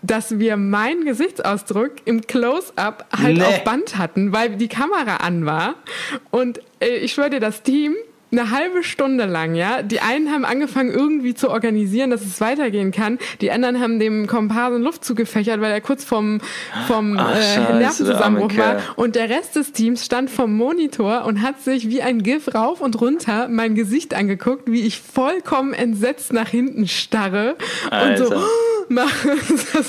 [0.00, 3.42] dass wir meinen Gesichtsausdruck im Close-up halt nee.
[3.42, 5.74] auf Band hatten, weil die Kamera an war.
[6.30, 7.96] Und äh, ich schwöre dir, das Team
[8.38, 9.82] eine halbe Stunde lang, ja.
[9.82, 13.18] Die einen haben angefangen irgendwie zu organisieren, dass es weitergehen kann.
[13.40, 16.40] Die anderen haben dem Komparsen Luft zugefächert, weil er kurz vom,
[16.86, 18.82] vom Ach, äh, Nervenzusammenbruch war.
[18.96, 22.80] Und der Rest des Teams stand vom Monitor und hat sich wie ein GIF rauf
[22.80, 27.56] und runter mein Gesicht angeguckt, wie ich vollkommen entsetzt nach hinten starre
[27.90, 28.24] Alter.
[28.24, 28.44] und so
[28.88, 29.36] mache.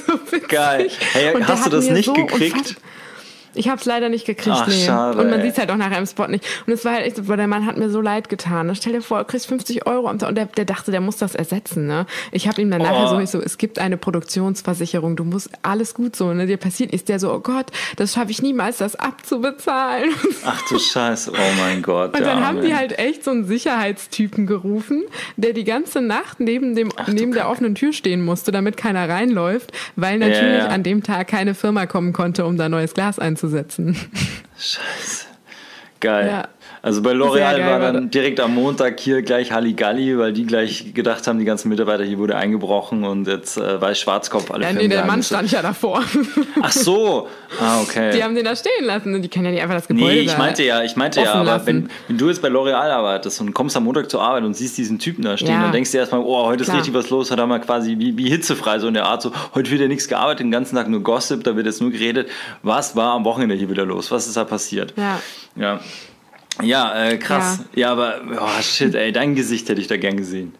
[0.08, 0.89] so Geil.
[1.13, 2.75] Hey, hast du das nicht so gekriegt?
[3.55, 4.85] Ich habe es leider nicht gekriegt, Ach, nee.
[4.85, 6.45] Schade, und man sieht es halt auch nachher im Spot nicht.
[6.67, 8.73] Und es war halt echt so, der Mann hat mir so leid getan.
[8.75, 11.87] Stell dir vor, du kriegst 50 Euro und der, der dachte, der muss das ersetzen.
[11.87, 12.05] Ne?
[12.31, 12.85] Ich habe ihm dann oh.
[12.85, 16.45] nachher so, ich so, es gibt eine Produktionsversicherung, du musst alles gut so, ne?
[16.45, 20.11] dir passiert ist der so, oh Gott, das schaffe ich niemals, das abzubezahlen.
[20.45, 22.15] Ach du Scheiße, oh mein Gott.
[22.15, 25.03] Und dann haben die halt echt so einen Sicherheitstypen gerufen,
[25.37, 29.07] der die ganze Nacht neben, dem, Ach, neben der offenen Tür stehen musste, damit keiner
[29.07, 30.67] reinläuft, weil natürlich ja.
[30.67, 33.95] an dem Tag keine Firma kommen konnte, um da neues Glas einzusetzen einzusetzen.
[34.58, 35.25] Scheiße.
[35.99, 36.27] Geil.
[36.27, 36.47] Ja.
[36.86, 41.26] Also bei L'Oreal war dann direkt am Montag hier gleich Halligalli, weil die gleich gedacht
[41.26, 44.88] haben, die ganzen Mitarbeiter hier wurde eingebrochen und jetzt äh, weiß Schwarzkopf alle Ja, nee,
[44.88, 46.04] der Mann stand ja davor.
[46.62, 47.28] Ach so.
[47.60, 48.12] Ah, okay.
[48.15, 50.19] Die haben den da stehen lassen und die können ja nicht einfach das Gebäude Nee,
[50.19, 53.56] ich meinte ja, ich meinte ja, aber wenn, wenn, du jetzt bei L'Oreal arbeitest und
[53.56, 55.63] kommst am Montag zur Arbeit und siehst diesen Typen da stehen, ja.
[55.63, 56.78] dann denkst du erstmal, oh, heute ist Klar.
[56.78, 59.32] richtig was los, hat er mal quasi wie, wie hitzefrei so in der Art, so,
[59.56, 62.30] heute wird ja nichts gearbeitet, den ganzen Tag nur Gossip, da wird jetzt nur geredet.
[62.62, 64.12] Was war am Wochenende hier wieder los?
[64.12, 64.93] Was ist da passiert?
[64.95, 65.19] Ja.
[65.56, 65.80] Ja.
[66.61, 67.59] Ja, äh, krass.
[67.73, 67.87] Ja.
[67.87, 70.53] ja, aber oh, shit, ey, dein Gesicht hätte ich da gern gesehen.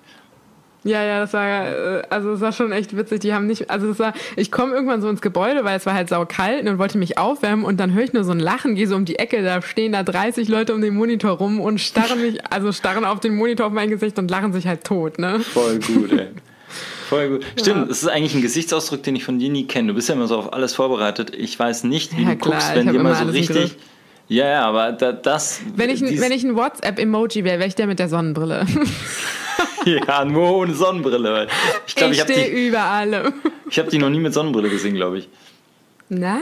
[0.86, 3.20] Ja, ja, das war, äh, also es war schon echt witzig.
[3.22, 5.96] Die haben nicht, also es war, ich komme irgendwann so ins Gebäude, weil es war
[5.96, 8.88] halt saukalt und wollte mich aufwärmen und dann höre ich nur so ein Lachen, gehe
[8.88, 12.22] so um die Ecke, da stehen da 30 Leute um den Monitor rum und starren
[12.22, 15.40] mich, also starren auf den Monitor auf mein Gesicht und lachen sich halt tot, ne?
[15.40, 16.28] Voll gut, ey.
[17.10, 17.46] Voll gut.
[17.60, 17.86] Stimmt, ja.
[17.86, 19.90] das ist eigentlich ein Gesichtsausdruck, den ich von dir nie kenne.
[19.90, 21.34] Du bist ja immer so auf alles vorbereitet.
[21.36, 23.76] Ich weiß nicht, wie ja, du klar, guckst, wenn dir mal so richtig.
[24.28, 25.62] Ja, ja, aber da, das.
[25.76, 28.66] Wenn ich, wenn ich ein WhatsApp-Emoji wäre, wäre ich der mit der Sonnenbrille.
[29.86, 31.48] ja, nur ohne Sonnenbrille.
[31.88, 33.34] Ich ich, ich stehe über allem.
[33.70, 35.30] Ich habe die noch nie mit Sonnenbrille gesehen, glaube ich.
[36.10, 36.42] Nein?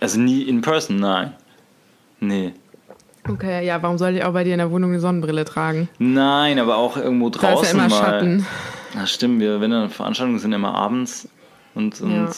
[0.00, 1.34] Also nie in person, nein.
[2.20, 2.52] Nee.
[3.28, 5.88] Okay, ja, warum sollte ich auch bei dir in der Wohnung eine Sonnenbrille tragen?
[5.98, 7.98] Nein, aber auch irgendwo draußen da ist ja immer mal.
[7.98, 8.46] Schatten.
[8.94, 11.28] Na stimmt, wir, wenn dann Veranstaltungen sind immer abends
[11.74, 12.30] und, und ja.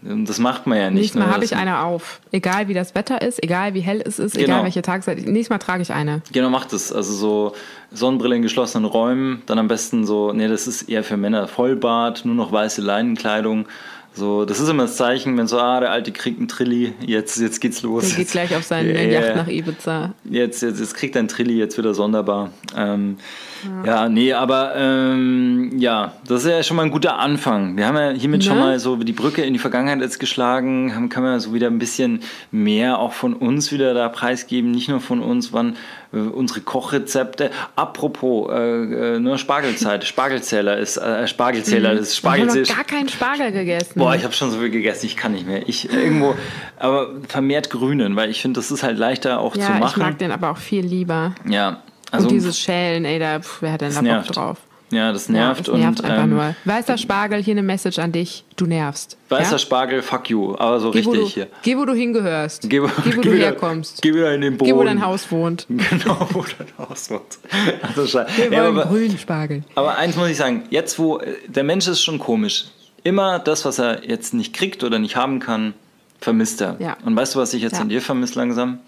[0.00, 1.00] Das macht man ja nicht.
[1.00, 1.34] Nächstes Mal ne?
[1.34, 2.20] habe ich eine auf.
[2.30, 4.46] Egal wie das Wetter ist, egal wie hell es ist, genau.
[4.46, 5.18] egal welche Tageszeit.
[5.26, 6.22] Nächstes Mal trage ich eine.
[6.32, 6.92] Genau, macht es.
[6.92, 7.52] Also so
[7.90, 12.24] Sonnenbrille in geschlossenen Räumen, dann am besten so, nee, das ist eher für Männer Vollbart,
[12.24, 13.66] nur noch weiße Leinenkleidung.
[14.14, 17.38] So, das ist immer das Zeichen, wenn so, ah, der Alte kriegt einen Trilli, jetzt,
[17.38, 18.08] jetzt geht's los.
[18.08, 19.20] Der geht gleich auf seine yeah.
[19.20, 20.14] Yacht nach Ibiza.
[20.24, 22.50] Jetzt, jetzt, jetzt kriegt er einen Trilli, jetzt wieder sonderbar.
[22.76, 23.18] Ähm,
[23.64, 23.84] ja.
[23.84, 27.76] ja, nee, aber ähm, ja, das ist ja schon mal ein guter Anfang.
[27.76, 28.46] Wir haben ja hiermit ne?
[28.46, 31.68] schon mal so die Brücke in die Vergangenheit jetzt geschlagen, haben, können wir so wieder
[31.68, 35.76] ein bisschen mehr auch von uns wieder da preisgeben, nicht nur von uns, wann
[36.12, 37.50] äh, unsere Kochrezepte.
[37.76, 42.00] Apropos, äh, äh, nur Spargelzeit, Spargelzähler ist, äh, Spargelzähler mhm.
[42.00, 42.62] ist Spargelzähler.
[42.62, 43.92] Ich habe gar keinen Spargel gegessen.
[43.96, 45.68] Boah, ich habe schon so viel gegessen, ich kann nicht mehr.
[45.68, 46.34] Ich äh, irgendwo,
[46.78, 49.90] aber vermehrt grünen, weil ich finde, das ist halt leichter auch ja, zu machen.
[49.90, 51.34] ich mag den aber auch viel lieber.
[51.46, 54.58] Ja, also, und dieses Schälen, ey, da, pf, wer hat denn da Bock drauf?
[54.90, 55.66] Ja, das nervt.
[55.66, 56.54] Ja, das nervt und, einfach ähm, nur.
[56.64, 58.44] Weißer Spargel, hier eine Message an dich.
[58.56, 59.18] Du nervst.
[59.28, 59.58] Weißer ja?
[59.58, 60.54] Spargel, fuck you.
[60.56, 61.48] Aber so geh, richtig du, hier.
[61.62, 62.68] Geh, wo du hingehörst.
[62.70, 64.00] Geh, wo, geh, wo geh du wieder, herkommst.
[64.00, 64.70] Geh wieder in den Boden.
[64.70, 65.66] Geh, wo dein Haus wohnt.
[65.90, 67.38] Genau, wo dein Haus wohnt.
[67.82, 69.62] Also, Wir ja, wollen aber, grünen Spargel.
[69.74, 70.64] Aber eins muss ich sagen.
[70.70, 72.66] Jetzt, wo der Mensch ist schon komisch.
[73.04, 75.74] Immer das, was er jetzt nicht kriegt oder nicht haben kann,
[76.20, 76.76] vermisst er.
[76.78, 76.96] Ja.
[77.04, 78.78] Und weißt du, was ich jetzt an dir vermisse langsam?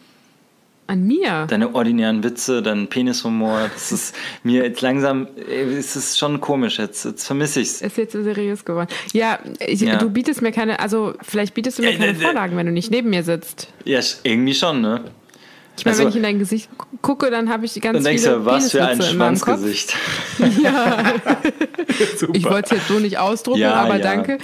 [0.91, 1.47] An mir?
[1.49, 7.05] Deine ordinären Witze, dein Penishumor, das ist mir jetzt langsam, es ist schon komisch, jetzt,
[7.05, 7.81] jetzt vermisse ich es.
[7.81, 8.89] Ist jetzt so seriös geworden.
[9.13, 12.67] Ja, ich, ja, du bietest mir keine, also vielleicht bietest du mir keine Vorlagen, wenn
[12.67, 13.69] du nicht neben mir sitzt.
[13.85, 15.05] Ja, irgendwie schon, ne?
[15.79, 16.69] Ich meine, also, wenn ich in dein Gesicht
[17.03, 18.17] gucke, dann habe ich die ganze Zeit.
[18.17, 19.95] Dann denkst du, was für ein Schwanzgesicht.
[20.61, 21.15] ja.
[22.33, 24.03] ich wollte es jetzt so nicht ausdrucken, ja, aber ja.
[24.03, 24.39] danke.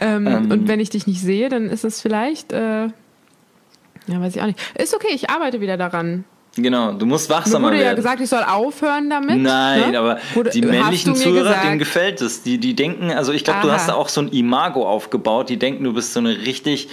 [0.00, 2.54] Ähm, ähm, und wenn ich dich nicht sehe, dann ist es vielleicht.
[2.54, 2.88] Äh,
[4.08, 4.58] ja, weiß ich auch nicht.
[4.78, 6.24] Ist okay, ich arbeite wieder daran.
[6.56, 7.78] Genau, du musst wachsamer werden.
[7.78, 9.38] Wurde ja gesagt, ich soll aufhören damit.
[9.38, 9.98] Nein, ne?
[9.98, 12.42] aber wurde, die männlichen Zuhörer, denen gefällt es.
[12.42, 15.50] Die, die denken, also ich glaube, du hast da auch so ein Imago aufgebaut.
[15.50, 16.88] Die denken, du bist so eine richtig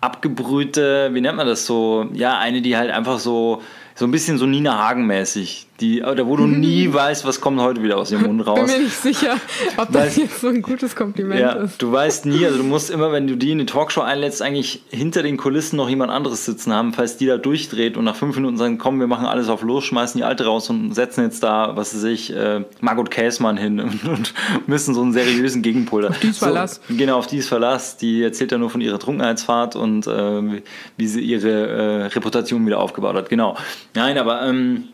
[0.00, 2.06] abgebrühte, wie nennt man das so?
[2.12, 3.62] Ja, eine, die halt einfach so
[3.94, 5.68] so ein bisschen so Nina Hagen-mäßig.
[5.80, 8.60] Die, oder wo du nie weißt, was kommt heute wieder aus ihrem Mund raus.
[8.60, 9.36] Bin mir nicht sicher,
[9.76, 11.82] ob das jetzt so ein gutes Kompliment ja, ist.
[11.82, 14.82] Du weißt nie, also du musst immer, wenn du die in die Talkshow einlädst, eigentlich
[14.90, 18.36] hinter den Kulissen noch jemand anderes sitzen haben, falls die da durchdreht und nach fünf
[18.36, 21.42] Minuten sagen, komm, wir machen alles auf los, schmeißen die Alte raus und setzen jetzt
[21.42, 24.34] da, was weiß ich, äh, Margot Käßmann hin und, und,
[24.66, 26.06] müssen so einen seriösen Gegenpol.
[26.06, 26.80] Auf dies Verlass.
[26.88, 27.96] So, genau, auf dies Verlass.
[27.96, 30.62] Die erzählt ja nur von ihrer Trunkenheitsfahrt und äh,
[30.96, 33.28] wie sie ihre äh, Reputation wieder aufgebaut hat.
[33.28, 33.56] Genau.
[33.94, 34.88] Nein, aber ähm,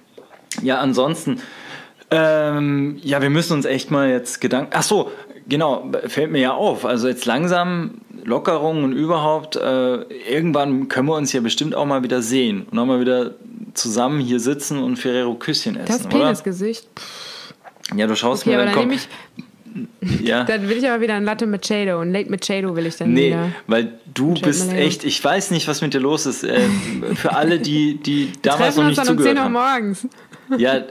[0.62, 1.40] ja, ansonsten,
[2.10, 4.72] ähm, ja, wir müssen uns echt mal jetzt Gedanken.
[4.74, 5.10] Ach so,
[5.48, 6.84] genau, fällt mir ja auf.
[6.84, 12.02] Also jetzt langsam Lockerungen und überhaupt, äh, irgendwann können wir uns ja bestimmt auch mal
[12.02, 13.32] wieder sehen und auch mal wieder
[13.74, 16.30] zusammen hier sitzen und Ferrero Küsschen essen, das oder?
[16.30, 16.88] Das Gesicht.
[17.96, 18.98] Ja, du schaust okay, mir dann, dann
[20.22, 20.44] ja.
[20.44, 22.00] Dann will ich aber wieder ein Latte Machado.
[22.00, 23.52] Ein Late Machado will ich dann nee, wieder.
[23.66, 26.42] weil du bist echt, ich weiß nicht, was mit dir los ist.
[26.42, 26.60] Äh,
[27.14, 29.54] für alle, die, die damals noch nicht zugehört haben.
[29.54, 30.08] um 10 Uhr morgens.
[30.56, 30.82] Ja,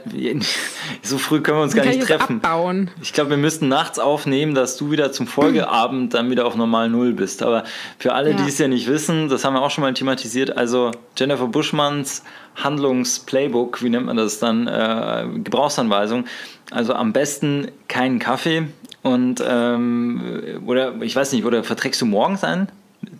[1.02, 2.42] so früh können wir uns gar nicht treffen.
[2.42, 2.90] Abbauen.
[3.02, 6.88] Ich glaube, wir müssten nachts aufnehmen, dass du wieder zum Folgeabend dann wieder auf normal
[6.88, 7.42] Null bist.
[7.42, 7.64] Aber
[7.98, 8.36] für alle, ja.
[8.36, 10.56] die es ja nicht wissen, das haben wir auch schon mal thematisiert.
[10.56, 12.22] Also Jennifer Buschmanns
[12.56, 14.66] Handlungsplaybook, wie nennt man das dann?
[14.66, 16.24] Äh, Gebrauchsanweisung.
[16.70, 18.66] Also am besten keinen Kaffee
[19.02, 22.68] und ähm, oder ich weiß nicht, oder verträgst du morgens einen?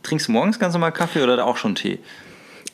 [0.03, 1.99] Trinkst du morgens ganz normal Kaffee oder auch schon Tee?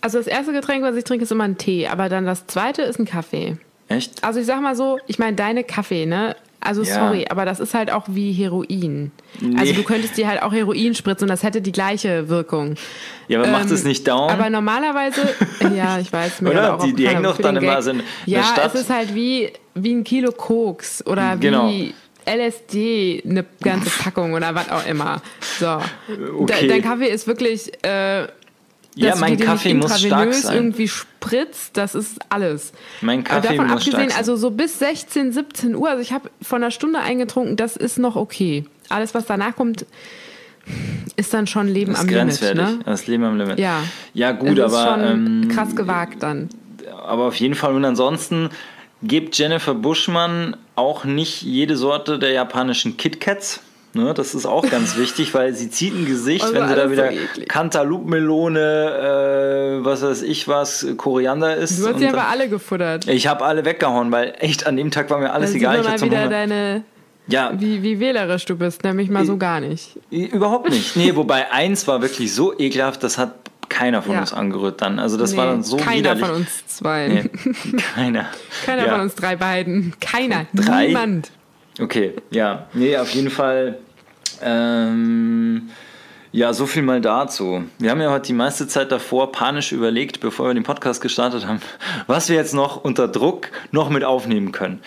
[0.00, 2.82] Also das erste Getränk, was ich trinke, ist immer ein Tee, aber dann das zweite
[2.82, 3.56] ist ein Kaffee.
[3.88, 4.22] Echt?
[4.24, 6.36] Also ich sag mal so, ich meine deine Kaffee, ne?
[6.60, 6.94] Also ja.
[6.94, 9.12] sorry, aber das ist halt auch wie Heroin.
[9.40, 9.56] Nee.
[9.58, 12.74] Also du könntest dir halt auch Heroin spritzen und das hätte die gleiche Wirkung.
[13.28, 14.30] Ja, aber ähm, macht es nicht down?
[14.30, 15.20] Aber normalerweise,
[15.76, 16.78] ja, ich weiß mir Oder?
[16.84, 18.74] Die, die hängen doch dann immer so in Ja, Stadt.
[18.74, 21.68] es ist halt wie, wie ein Kilo Koks oder genau.
[21.68, 21.94] wie
[22.26, 25.22] LSD, eine ganze Packung oder was auch immer.
[25.60, 25.66] So.
[26.40, 26.62] Okay.
[26.62, 27.72] De dein Kaffee ist wirklich...
[27.84, 28.26] Äh,
[28.98, 30.56] Ja, dass mein du Kaffee nicht muss stark sein.
[30.56, 32.72] irgendwie spritzt, das ist alles.
[33.02, 36.12] Mein Aber Kaffee davon muss abgesehen, stark also so bis 16, 17 Uhr, also ich
[36.12, 38.64] habe vor einer Stunde eingetrunken, das ist noch okay.
[38.88, 39.84] Alles, was danach kommt,
[41.16, 42.26] ist dann schon Leben Das am ist Limit.
[42.40, 42.78] grenzwertig.
[42.78, 42.84] Ne?
[42.84, 43.58] Das Leben am Limit.
[43.58, 43.82] Ja.
[44.14, 45.02] Ja, gut, es ist aber.
[45.02, 45.04] schon
[45.44, 46.48] ähm, krass gewagt dann.
[47.06, 47.74] aber auf jeden Fall.
[47.74, 48.48] Und ansonsten
[49.02, 53.60] gibt Jennifer Buschmann auch nicht jede Sorte der japanischen KitKats.
[53.96, 56.84] Ne, das ist auch ganz wichtig, weil sie zieht ein Gesicht, Also wenn sie da
[56.84, 57.48] so wieder eklig.
[57.48, 61.80] Cantaloupe-Melone, äh, was weiß ich was, Koriander ist.
[61.82, 63.08] Du hast sie dann- aber alle gefuttert.
[63.08, 65.76] ich habe alle weggehauen, weil echt an dem Tag war mir alles Da egal.
[65.76, 66.84] sieht Ich man hatte mal wieder deine,
[67.28, 69.98] Ja, wie, wie wählerisch du bist, nämlich mal so gar nicht.
[70.10, 70.96] Überhaupt nicht.
[70.96, 73.34] Nee, wobei eins war wirklich so ekelhaft, das hat
[73.68, 74.20] keiner von Ja.
[74.20, 74.98] uns angerührt dann.
[75.00, 76.24] Also das Nee, war dann so keiner widerlich.
[76.26, 77.08] von uns zwei.
[77.08, 77.24] Nee,
[77.94, 78.26] keiner.
[78.64, 78.92] Keiner ja.
[78.92, 79.92] von uns drei beiden.
[80.00, 80.46] Keiner.
[80.54, 80.86] Drei?
[80.88, 81.30] Niemand.
[81.80, 82.66] Okay, ja.
[82.74, 83.78] Nee, auf jeden Fall.
[84.42, 85.70] Ähm,
[86.32, 87.64] ja, so viel mal dazu.
[87.78, 91.46] Wir haben ja heute die meiste Zeit davor panisch überlegt, bevor wir den Podcast gestartet
[91.46, 91.60] haben,
[92.06, 94.80] was wir jetzt noch unter Druck noch mit aufnehmen können.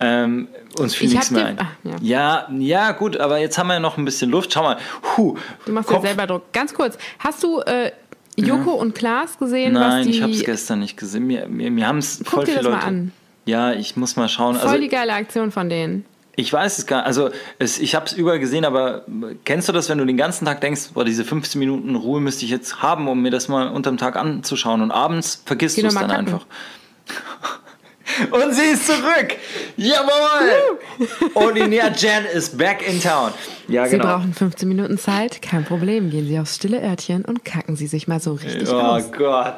[0.00, 0.48] Ähm,
[0.78, 1.58] uns fiel Ich nichts mehr ein.
[1.60, 1.68] ah,
[2.00, 2.48] ja.
[2.58, 4.52] ja, gut, aber jetzt haben wir ja noch ein bisschen Luft.
[4.52, 4.78] Schau mal.
[5.16, 6.52] Huh, Du machst Kopf- dir selber Druck.
[6.52, 7.92] Ganz kurz, hast du äh,
[8.36, 10.10] Joko und Klaas gesehen, Nein, die...
[10.10, 11.26] ich habe es gestern nicht gesehen.
[11.26, 12.86] Mir, mir, mir haben es voll dir viele das mal Leute.
[12.86, 13.12] an.
[13.46, 14.56] Ja, ich muss mal schauen.
[14.56, 16.04] Voll Also die geile Aktion von denen.
[16.36, 17.06] Ich weiß es gar nicht.
[17.06, 19.04] Also es, ich habe es überall gesehen, aber
[19.44, 22.44] kennst du das, wenn du den ganzen Tag denkst, boah, diese 15 Minuten Ruhe müsste
[22.44, 25.94] ich jetzt haben, um mir das mal unterm Tag anzuschauen und abends vergisst du es
[25.94, 26.26] dann kacken.
[26.26, 26.46] einfach.
[28.30, 29.36] Und sie ist zurück!
[29.76, 30.78] Jawohl!
[31.34, 33.32] Ordinär Jen ist back in town.
[33.68, 34.16] Ja, Sie genau.
[34.18, 36.10] brauchen 15 Minuten Zeit, kein Problem.
[36.10, 39.10] Gehen Sie aufs stille Örtchen und kacken Sie sich mal so richtig Oh aus.
[39.12, 39.56] Gott.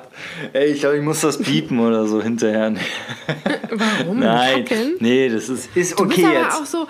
[0.54, 2.72] Ey, ich glaube, ich muss das piepen oder so hinterher.
[3.70, 4.20] Warum?
[4.20, 4.64] Nein.
[4.64, 4.94] Kacken?
[5.00, 6.54] Nee, das ist, ist Du okay bist aber jetzt.
[6.56, 6.86] auch so,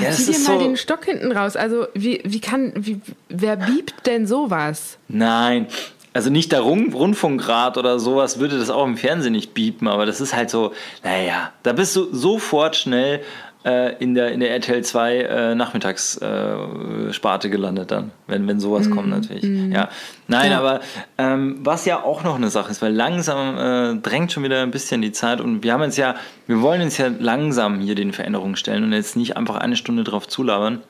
[0.00, 1.54] ja, das zieh dir mal so, den Stock hinten raus.
[1.54, 4.98] Also wie, wie kann, wie, wer biebt denn sowas?
[5.08, 5.66] Nein.
[6.14, 10.04] Also nicht der Rund Rundfunkrat oder sowas würde das auch im Fernsehen nicht biepen, aber
[10.06, 13.20] das ist halt so, naja, da bist du sofort schnell
[13.64, 18.90] äh, in, der, in der RTL 2 äh, Nachmittagssparte äh, gelandet dann, wenn, wenn sowas
[18.90, 19.44] kommt natürlich.
[19.72, 19.88] Ja.
[20.28, 20.58] Nein, Ja.
[20.58, 20.80] aber
[21.16, 24.70] ähm, was ja auch noch eine Sache ist, weil langsam äh, drängt schon wieder ein
[24.70, 28.12] bisschen die Zeit und wir haben uns ja, wir wollen uns ja langsam hier den
[28.12, 30.82] Veränderungen stellen und jetzt nicht einfach eine Stunde drauf zulabern.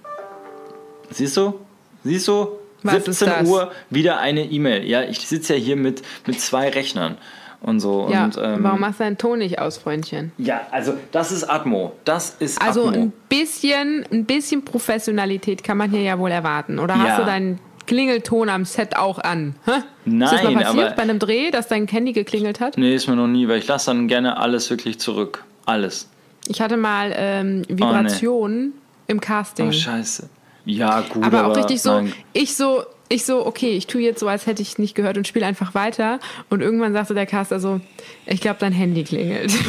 [1.11, 1.61] Siehst du?
[2.05, 2.49] Siehst du?
[2.83, 3.49] Was ist 17 das?
[3.49, 4.85] Uhr wieder eine E-Mail.
[4.85, 7.17] Ja, ich sitze ja hier mit, mit zwei Rechnern
[7.61, 8.09] und so.
[8.11, 10.33] Ja, und, ähm, warum machst du deinen Ton nicht aus, Freundchen?
[10.39, 11.93] ja, also das ist Atmo.
[12.05, 13.03] Das ist Also Atmo.
[13.03, 16.79] ein bisschen, ein bisschen Professionalität kann man hier ja wohl erwarten.
[16.79, 17.01] Oder Ja.
[17.05, 19.55] hast du deinen Klingelton am Set auch an?
[19.65, 19.71] Hä?
[19.73, 22.79] ist das Nein, mal passiert aber- bei einem Dreh, dass dein Handy geklingelt hat?
[22.79, 25.45] Nee, ist mir noch nie, weil ich lasse dann gerne alles wirklich zurück.
[25.67, 26.09] Alles.
[26.49, 28.73] Ich hatte mal ähm, Vibrationen
[29.07, 29.69] im Casting.
[29.69, 30.29] Oh, scheiße.
[30.65, 32.13] Ja, gut, aber aber, auch richtig so, nein.
[32.33, 35.27] ich so, ich so, okay, ich tue jetzt so, als hätte ich nicht gehört und
[35.27, 36.19] spiele einfach weiter.
[36.51, 37.81] Und irgendwann sagte der Caster so,
[38.27, 39.53] ich glaube, dein Handy klingelt.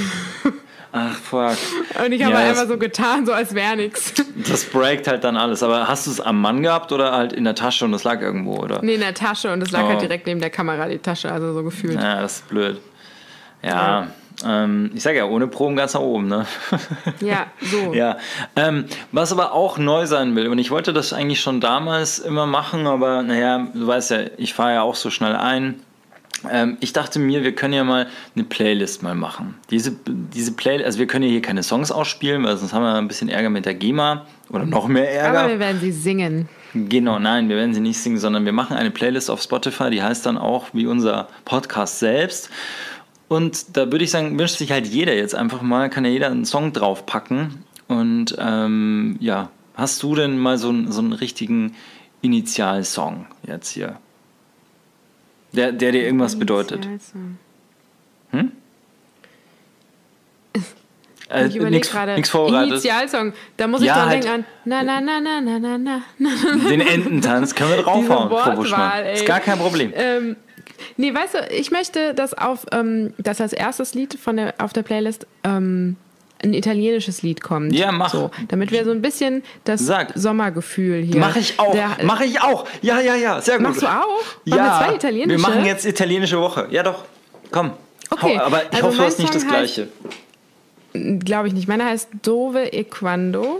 [0.95, 1.57] Ach, fuck.
[2.05, 4.13] Und ich habe Ja, halt einfach so getan, so als wäre nichts.
[4.47, 5.63] Das breakt halt dann alles.
[5.63, 8.21] Aber hast du es am Mann gehabt oder halt in der Tasche und es lag
[8.21, 8.79] irgendwo, oder?
[8.83, 9.87] Nee, in der Tasche und es lag Oh.
[9.87, 11.95] halt direkt neben der Kamera, die Tasche, also so gefühlt.
[11.95, 12.79] Ja, das ist blöd.
[13.63, 14.07] Ja,
[14.45, 16.45] ähm, ich sage ja, ohne Proben ganz nach oben, ne?
[17.21, 17.93] Ja, so.
[17.93, 18.17] Ja,
[18.55, 22.45] ähm, was aber auch neu sein will, und ich wollte das eigentlich schon damals immer
[22.45, 25.81] machen, aber naja, du weißt ja, ich fahre ja auch so schnell ein.
[26.51, 29.55] Ähm, ich dachte mir, wir können ja mal eine Playlist mal machen.
[29.69, 32.95] Diese, diese Playlist, also wir können ja hier keine Songs ausspielen, weil sonst haben wir
[32.95, 35.39] ein bisschen Ärger mit der GEMA oder noch mehr Ärger.
[35.39, 36.49] Aber wir werden sie singen.
[36.73, 40.01] Genau, nein, wir werden sie nicht singen, sondern wir machen eine Playlist auf Spotify, die
[40.01, 42.49] heißt dann auch wie unser Podcast selbst.
[43.33, 46.27] Und da würde ich sagen, wünscht sich halt jeder jetzt einfach mal, kann ja jeder
[46.27, 47.63] einen Song draufpacken.
[47.87, 51.75] Und ähm, ja, hast du denn mal so, einen, so einen richtigen
[52.21, 53.97] Initialsong jetzt hier?
[55.51, 56.87] Der, der dir irgendwas bedeutet.
[58.29, 58.51] Hm?
[61.35, 62.13] Ich äh, überlege gerade.
[62.13, 63.33] Nix Initialsong.
[63.57, 64.45] Da muss ich ja, dran halt denken an.
[64.65, 66.01] Na, na, na, na, na, na, na.
[66.19, 66.69] na.
[66.69, 69.03] Den Ententanz können wir draufhauen, Frau Buschmann.
[69.03, 69.15] Ey.
[69.15, 69.91] Ist gar kein Problem.
[69.95, 70.35] Ähm,
[70.97, 74.73] nee, weißt du, ich möchte, dass auf ähm, dass als erstes Lied von der, auf
[74.73, 75.95] der Playlist ähm,
[76.43, 77.73] ein italienisches Lied kommt.
[77.73, 78.11] Ja, mach.
[78.11, 80.11] So, damit wir so ein bisschen das Sag.
[80.15, 81.19] Sommergefühl hier.
[81.19, 81.71] Mache ich auch.
[81.71, 82.65] Der, Mache ich auch.
[82.81, 83.39] Ja, ja, ja.
[83.41, 83.67] Sehr gut.
[83.67, 83.91] Machst du auch?
[84.45, 84.79] Machen Ja.
[84.79, 85.29] wir zwei italienische?
[85.29, 86.67] Wir machen jetzt italienische Woche.
[86.69, 87.05] Ja, doch.
[87.51, 87.71] Komm.
[88.09, 89.87] Okay, Hau, aber ich also hoffe, du hast nicht das Gleiche.
[90.93, 91.67] Glaube ich nicht.
[91.67, 93.59] Meiner heißt Dove e Quando.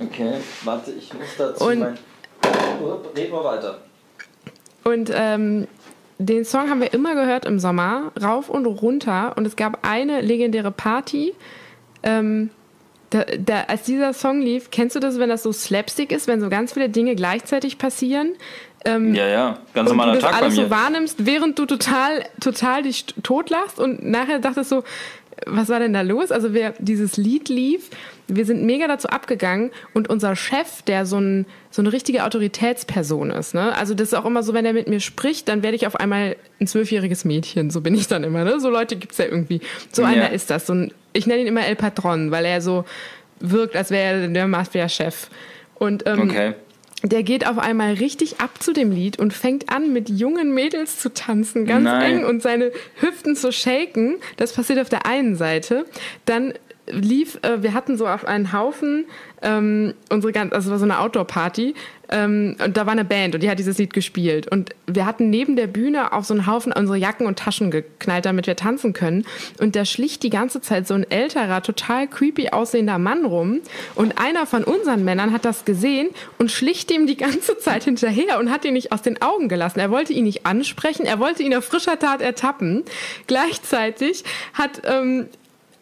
[0.00, 0.34] Okay,
[0.64, 1.98] warte, ich muss dazu Und- mein.
[3.14, 3.78] Red mal weiter.
[4.84, 5.68] Und ähm,
[6.22, 9.34] den Song haben wir immer gehört im Sommer, rauf und runter.
[9.36, 11.34] Und es gab eine legendäre Party,
[12.02, 12.50] ähm,
[13.10, 16.40] Da, da, als dieser Song lief, kennst du das, wenn das so slapstick ist, wenn
[16.40, 18.32] so ganz viele Dinge gleichzeitig passieren?
[18.86, 20.42] Ähm, ja, ja, ganz normaler Tag bei mir.
[20.44, 24.82] alles so wahrnimmst, während du total, total dich totlachst und nachher dachtest so,
[25.46, 26.30] was war denn da los?
[26.30, 27.90] Also wer dieses Lied lief,
[28.28, 33.30] wir sind mega dazu abgegangen und unser Chef, der so, ein, so eine richtige Autoritätsperson
[33.30, 33.76] ist, ne?
[33.76, 35.96] Also das ist auch immer so, wenn er mit mir spricht, dann werde ich auf
[35.96, 38.60] einmal ein zwölfjähriges Mädchen, so bin ich dann immer, ne?
[38.60, 39.60] So Leute gibt es ja irgendwie.
[39.90, 40.08] So ja.
[40.08, 40.66] einer ist das.
[40.66, 42.84] So ein, ich nenne ihn immer El Patron, weil er so
[43.40, 45.28] wirkt, als wäre er der Mafia-Chef.
[45.74, 46.54] Und ähm, okay
[47.02, 50.98] der geht auf einmal richtig ab zu dem Lied und fängt an, mit jungen Mädels
[50.98, 52.18] zu tanzen, ganz Nein.
[52.18, 54.16] eng und seine Hüften zu shaken.
[54.36, 55.84] Das passiert auf der einen Seite.
[56.26, 56.54] Dann
[56.86, 59.06] lief, äh, wir hatten so auf einen Haufen
[59.40, 61.74] ähm, unsere ganze, also war so eine Outdoor-Party
[62.10, 65.30] ähm, und da war eine Band und die hat dieses Lied gespielt und wir hatten
[65.30, 68.92] neben der Bühne auf so einen Haufen unsere Jacken und Taschen geknallt, damit wir tanzen
[68.92, 69.24] können
[69.60, 73.60] und da schlicht die ganze Zeit so ein älterer, total creepy aussehender Mann rum
[73.94, 76.08] und einer von unseren Männern hat das gesehen
[76.38, 79.78] und schlicht ihm die ganze Zeit hinterher und hat ihn nicht aus den Augen gelassen.
[79.78, 82.84] Er wollte ihn nicht ansprechen, er wollte ihn auf frischer Tat ertappen.
[83.26, 84.24] Gleichzeitig
[84.54, 85.26] hat ähm,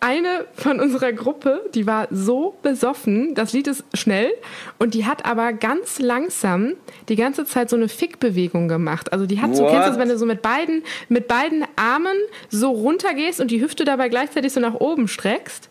[0.01, 4.31] eine von unserer Gruppe, die war so besoffen, das Lied ist schnell
[4.79, 6.75] und die hat aber ganz langsam
[7.09, 9.13] die ganze Zeit so eine Fickbewegung gemacht.
[9.13, 9.57] Also die hat What?
[9.57, 12.17] so, kennst du das, wenn du so mit beiden, mit beiden Armen
[12.49, 15.69] so runtergehst und die Hüfte dabei gleichzeitig so nach oben streckst?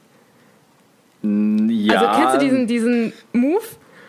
[1.24, 1.96] Ja.
[1.96, 3.64] Also kennst du diesen, diesen Move?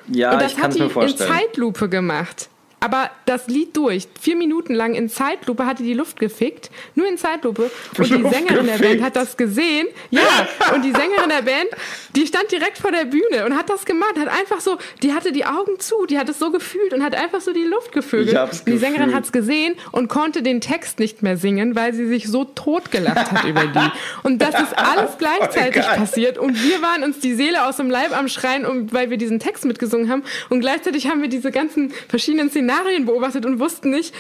[0.09, 1.31] Ja, und das ich hat mir vorstellen.
[1.31, 2.49] in Zeitlupe gemacht
[2.81, 4.09] aber das Lied durch.
[4.19, 6.71] Vier Minuten lang in Zeitlupe hat die Luft gefickt.
[6.95, 7.71] Nur in Zeitlupe.
[7.97, 8.81] Und die Luft Sängerin gefickt.
[8.81, 9.87] der Band hat das gesehen.
[10.09, 11.69] Ja, und die Sängerin der Band,
[12.17, 14.19] die stand direkt vor der Bühne und hat das gemacht.
[14.19, 17.15] Hat einfach so, die hatte die Augen zu, die hat es so gefühlt und hat
[17.15, 18.35] einfach so die Luft gefügelt.
[18.67, 22.29] die Sängerin hat es gesehen und konnte den Text nicht mehr singen, weil sie sich
[22.29, 23.91] so totgelacht hat über die.
[24.23, 26.39] Und das ist alles gleichzeitig oh passiert.
[26.39, 29.67] Und wir waren uns die Seele aus dem Leib am Schreien, weil wir diesen Text
[29.67, 30.23] mitgesungen haben.
[30.49, 34.15] Und gleichzeitig haben wir diese ganzen verschiedenen Szenarien Szenarien beobachtet und wussten nicht,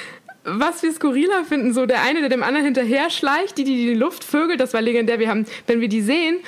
[0.45, 1.73] was wir skurriler finden.
[1.73, 4.81] So der eine, der dem anderen hinterher schleicht, die, die die Luft vögelt, das war
[4.81, 5.19] legendär.
[5.19, 6.39] Wir haben, wenn wir die sehen,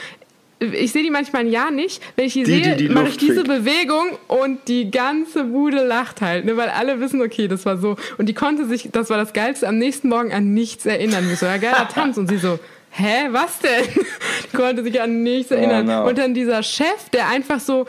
[0.61, 2.03] ich sehe die manchmal ein Jahr nicht.
[2.17, 5.85] Wenn ich die, die sehe, die die mache ich diese Bewegung und die ganze Bude
[5.85, 7.97] lacht halt, ne, weil alle wissen, okay, das war so.
[8.17, 11.29] Und die konnte sich, das war das Geilste, am nächsten Morgen an nichts erinnern.
[11.37, 12.17] So, ja, geiler Tanz.
[12.17, 13.85] Und sie so, hä, was denn?
[14.53, 15.89] Die konnte sich an nichts oh, erinnern.
[15.89, 16.09] Oh, no.
[16.09, 17.87] Und dann dieser Chef, der einfach so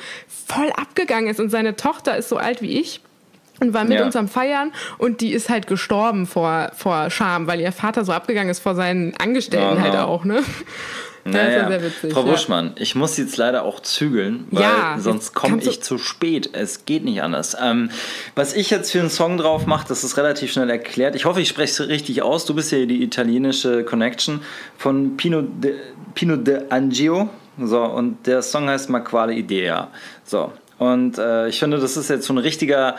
[0.47, 3.01] voll abgegangen ist und seine Tochter ist so alt wie ich
[3.59, 4.05] und war mit ja.
[4.05, 8.11] uns am Feiern und die ist halt gestorben vor, vor Scham, weil ihr Vater so
[8.11, 10.39] abgegangen ist vor seinen Angestellten oh, halt auch, ne?
[11.25, 11.69] Naja.
[11.69, 12.81] sehr witzig, Frau Buschmann, ja.
[12.81, 16.49] ich muss jetzt leider auch zügeln, weil ja, sonst komme ich zu spät.
[16.51, 17.55] Es geht nicht anders.
[17.61, 17.91] Ähm,
[18.35, 21.15] was ich jetzt für einen Song drauf mache, das ist relativ schnell erklärt.
[21.15, 22.45] Ich hoffe, ich spreche es richtig aus.
[22.45, 24.41] Du bist ja die italienische Connection
[24.77, 25.75] von Pino de,
[26.13, 27.29] Pino de Angio.
[27.57, 29.91] So, und der Song heißt Ma quale idea.
[30.25, 32.97] So, und äh, ich finde, das ist jetzt so ein richtiger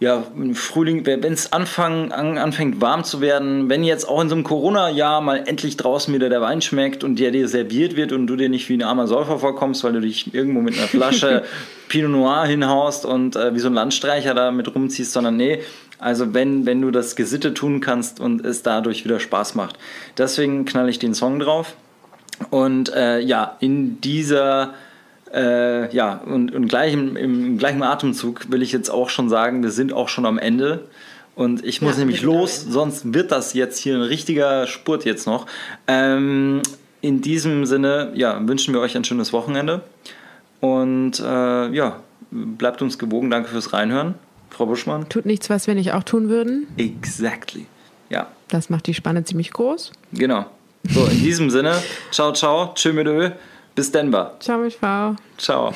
[0.00, 4.34] ja, im Frühling, wenn es an, anfängt warm zu werden, wenn jetzt auch in so
[4.34, 8.26] einem Corona-Jahr mal endlich draußen wieder der Wein schmeckt und der dir serviert wird und
[8.26, 11.44] du dir nicht wie ein armer Säufer vorkommst, weil du dich irgendwo mit einer Flasche
[11.88, 15.60] Pinot Noir hinhaust und äh, wie so ein Landstreicher da mit rumziehst, sondern nee,
[15.98, 19.78] also wenn, wenn du das Gesitte tun kannst und es dadurch wieder Spaß macht.
[20.16, 21.76] Deswegen knall ich den Song drauf.
[22.48, 24.72] Und äh, ja, in dieser
[25.32, 29.62] äh, ja, und, und gleich im, im, gleichen Atemzug will ich jetzt auch schon sagen,
[29.62, 30.88] wir sind auch schon am Ende.
[31.36, 35.26] Und ich muss ja, nämlich los, sonst wird das jetzt hier ein richtiger Spurt jetzt
[35.26, 35.46] noch.
[35.86, 36.62] Ähm,
[37.00, 39.82] in diesem Sinne, ja, wünschen wir euch ein schönes Wochenende.
[40.60, 42.00] Und äh, ja,
[42.30, 43.30] bleibt uns gewogen.
[43.30, 44.14] Danke fürs Reinhören,
[44.50, 45.08] Frau Buschmann.
[45.08, 46.66] Tut nichts, was wir nicht auch tun würden.
[46.76, 47.66] Exactly.
[48.10, 48.28] Ja.
[48.48, 49.92] Das macht die Spanne ziemlich groß.
[50.12, 50.46] Genau.
[50.84, 51.74] So, in diesem Sinne,
[52.10, 53.32] ciao, ciao, tschö mit Öl.
[53.80, 54.36] Bis Denver.
[54.40, 55.16] Ciao, Frau.
[55.38, 55.72] Ciao.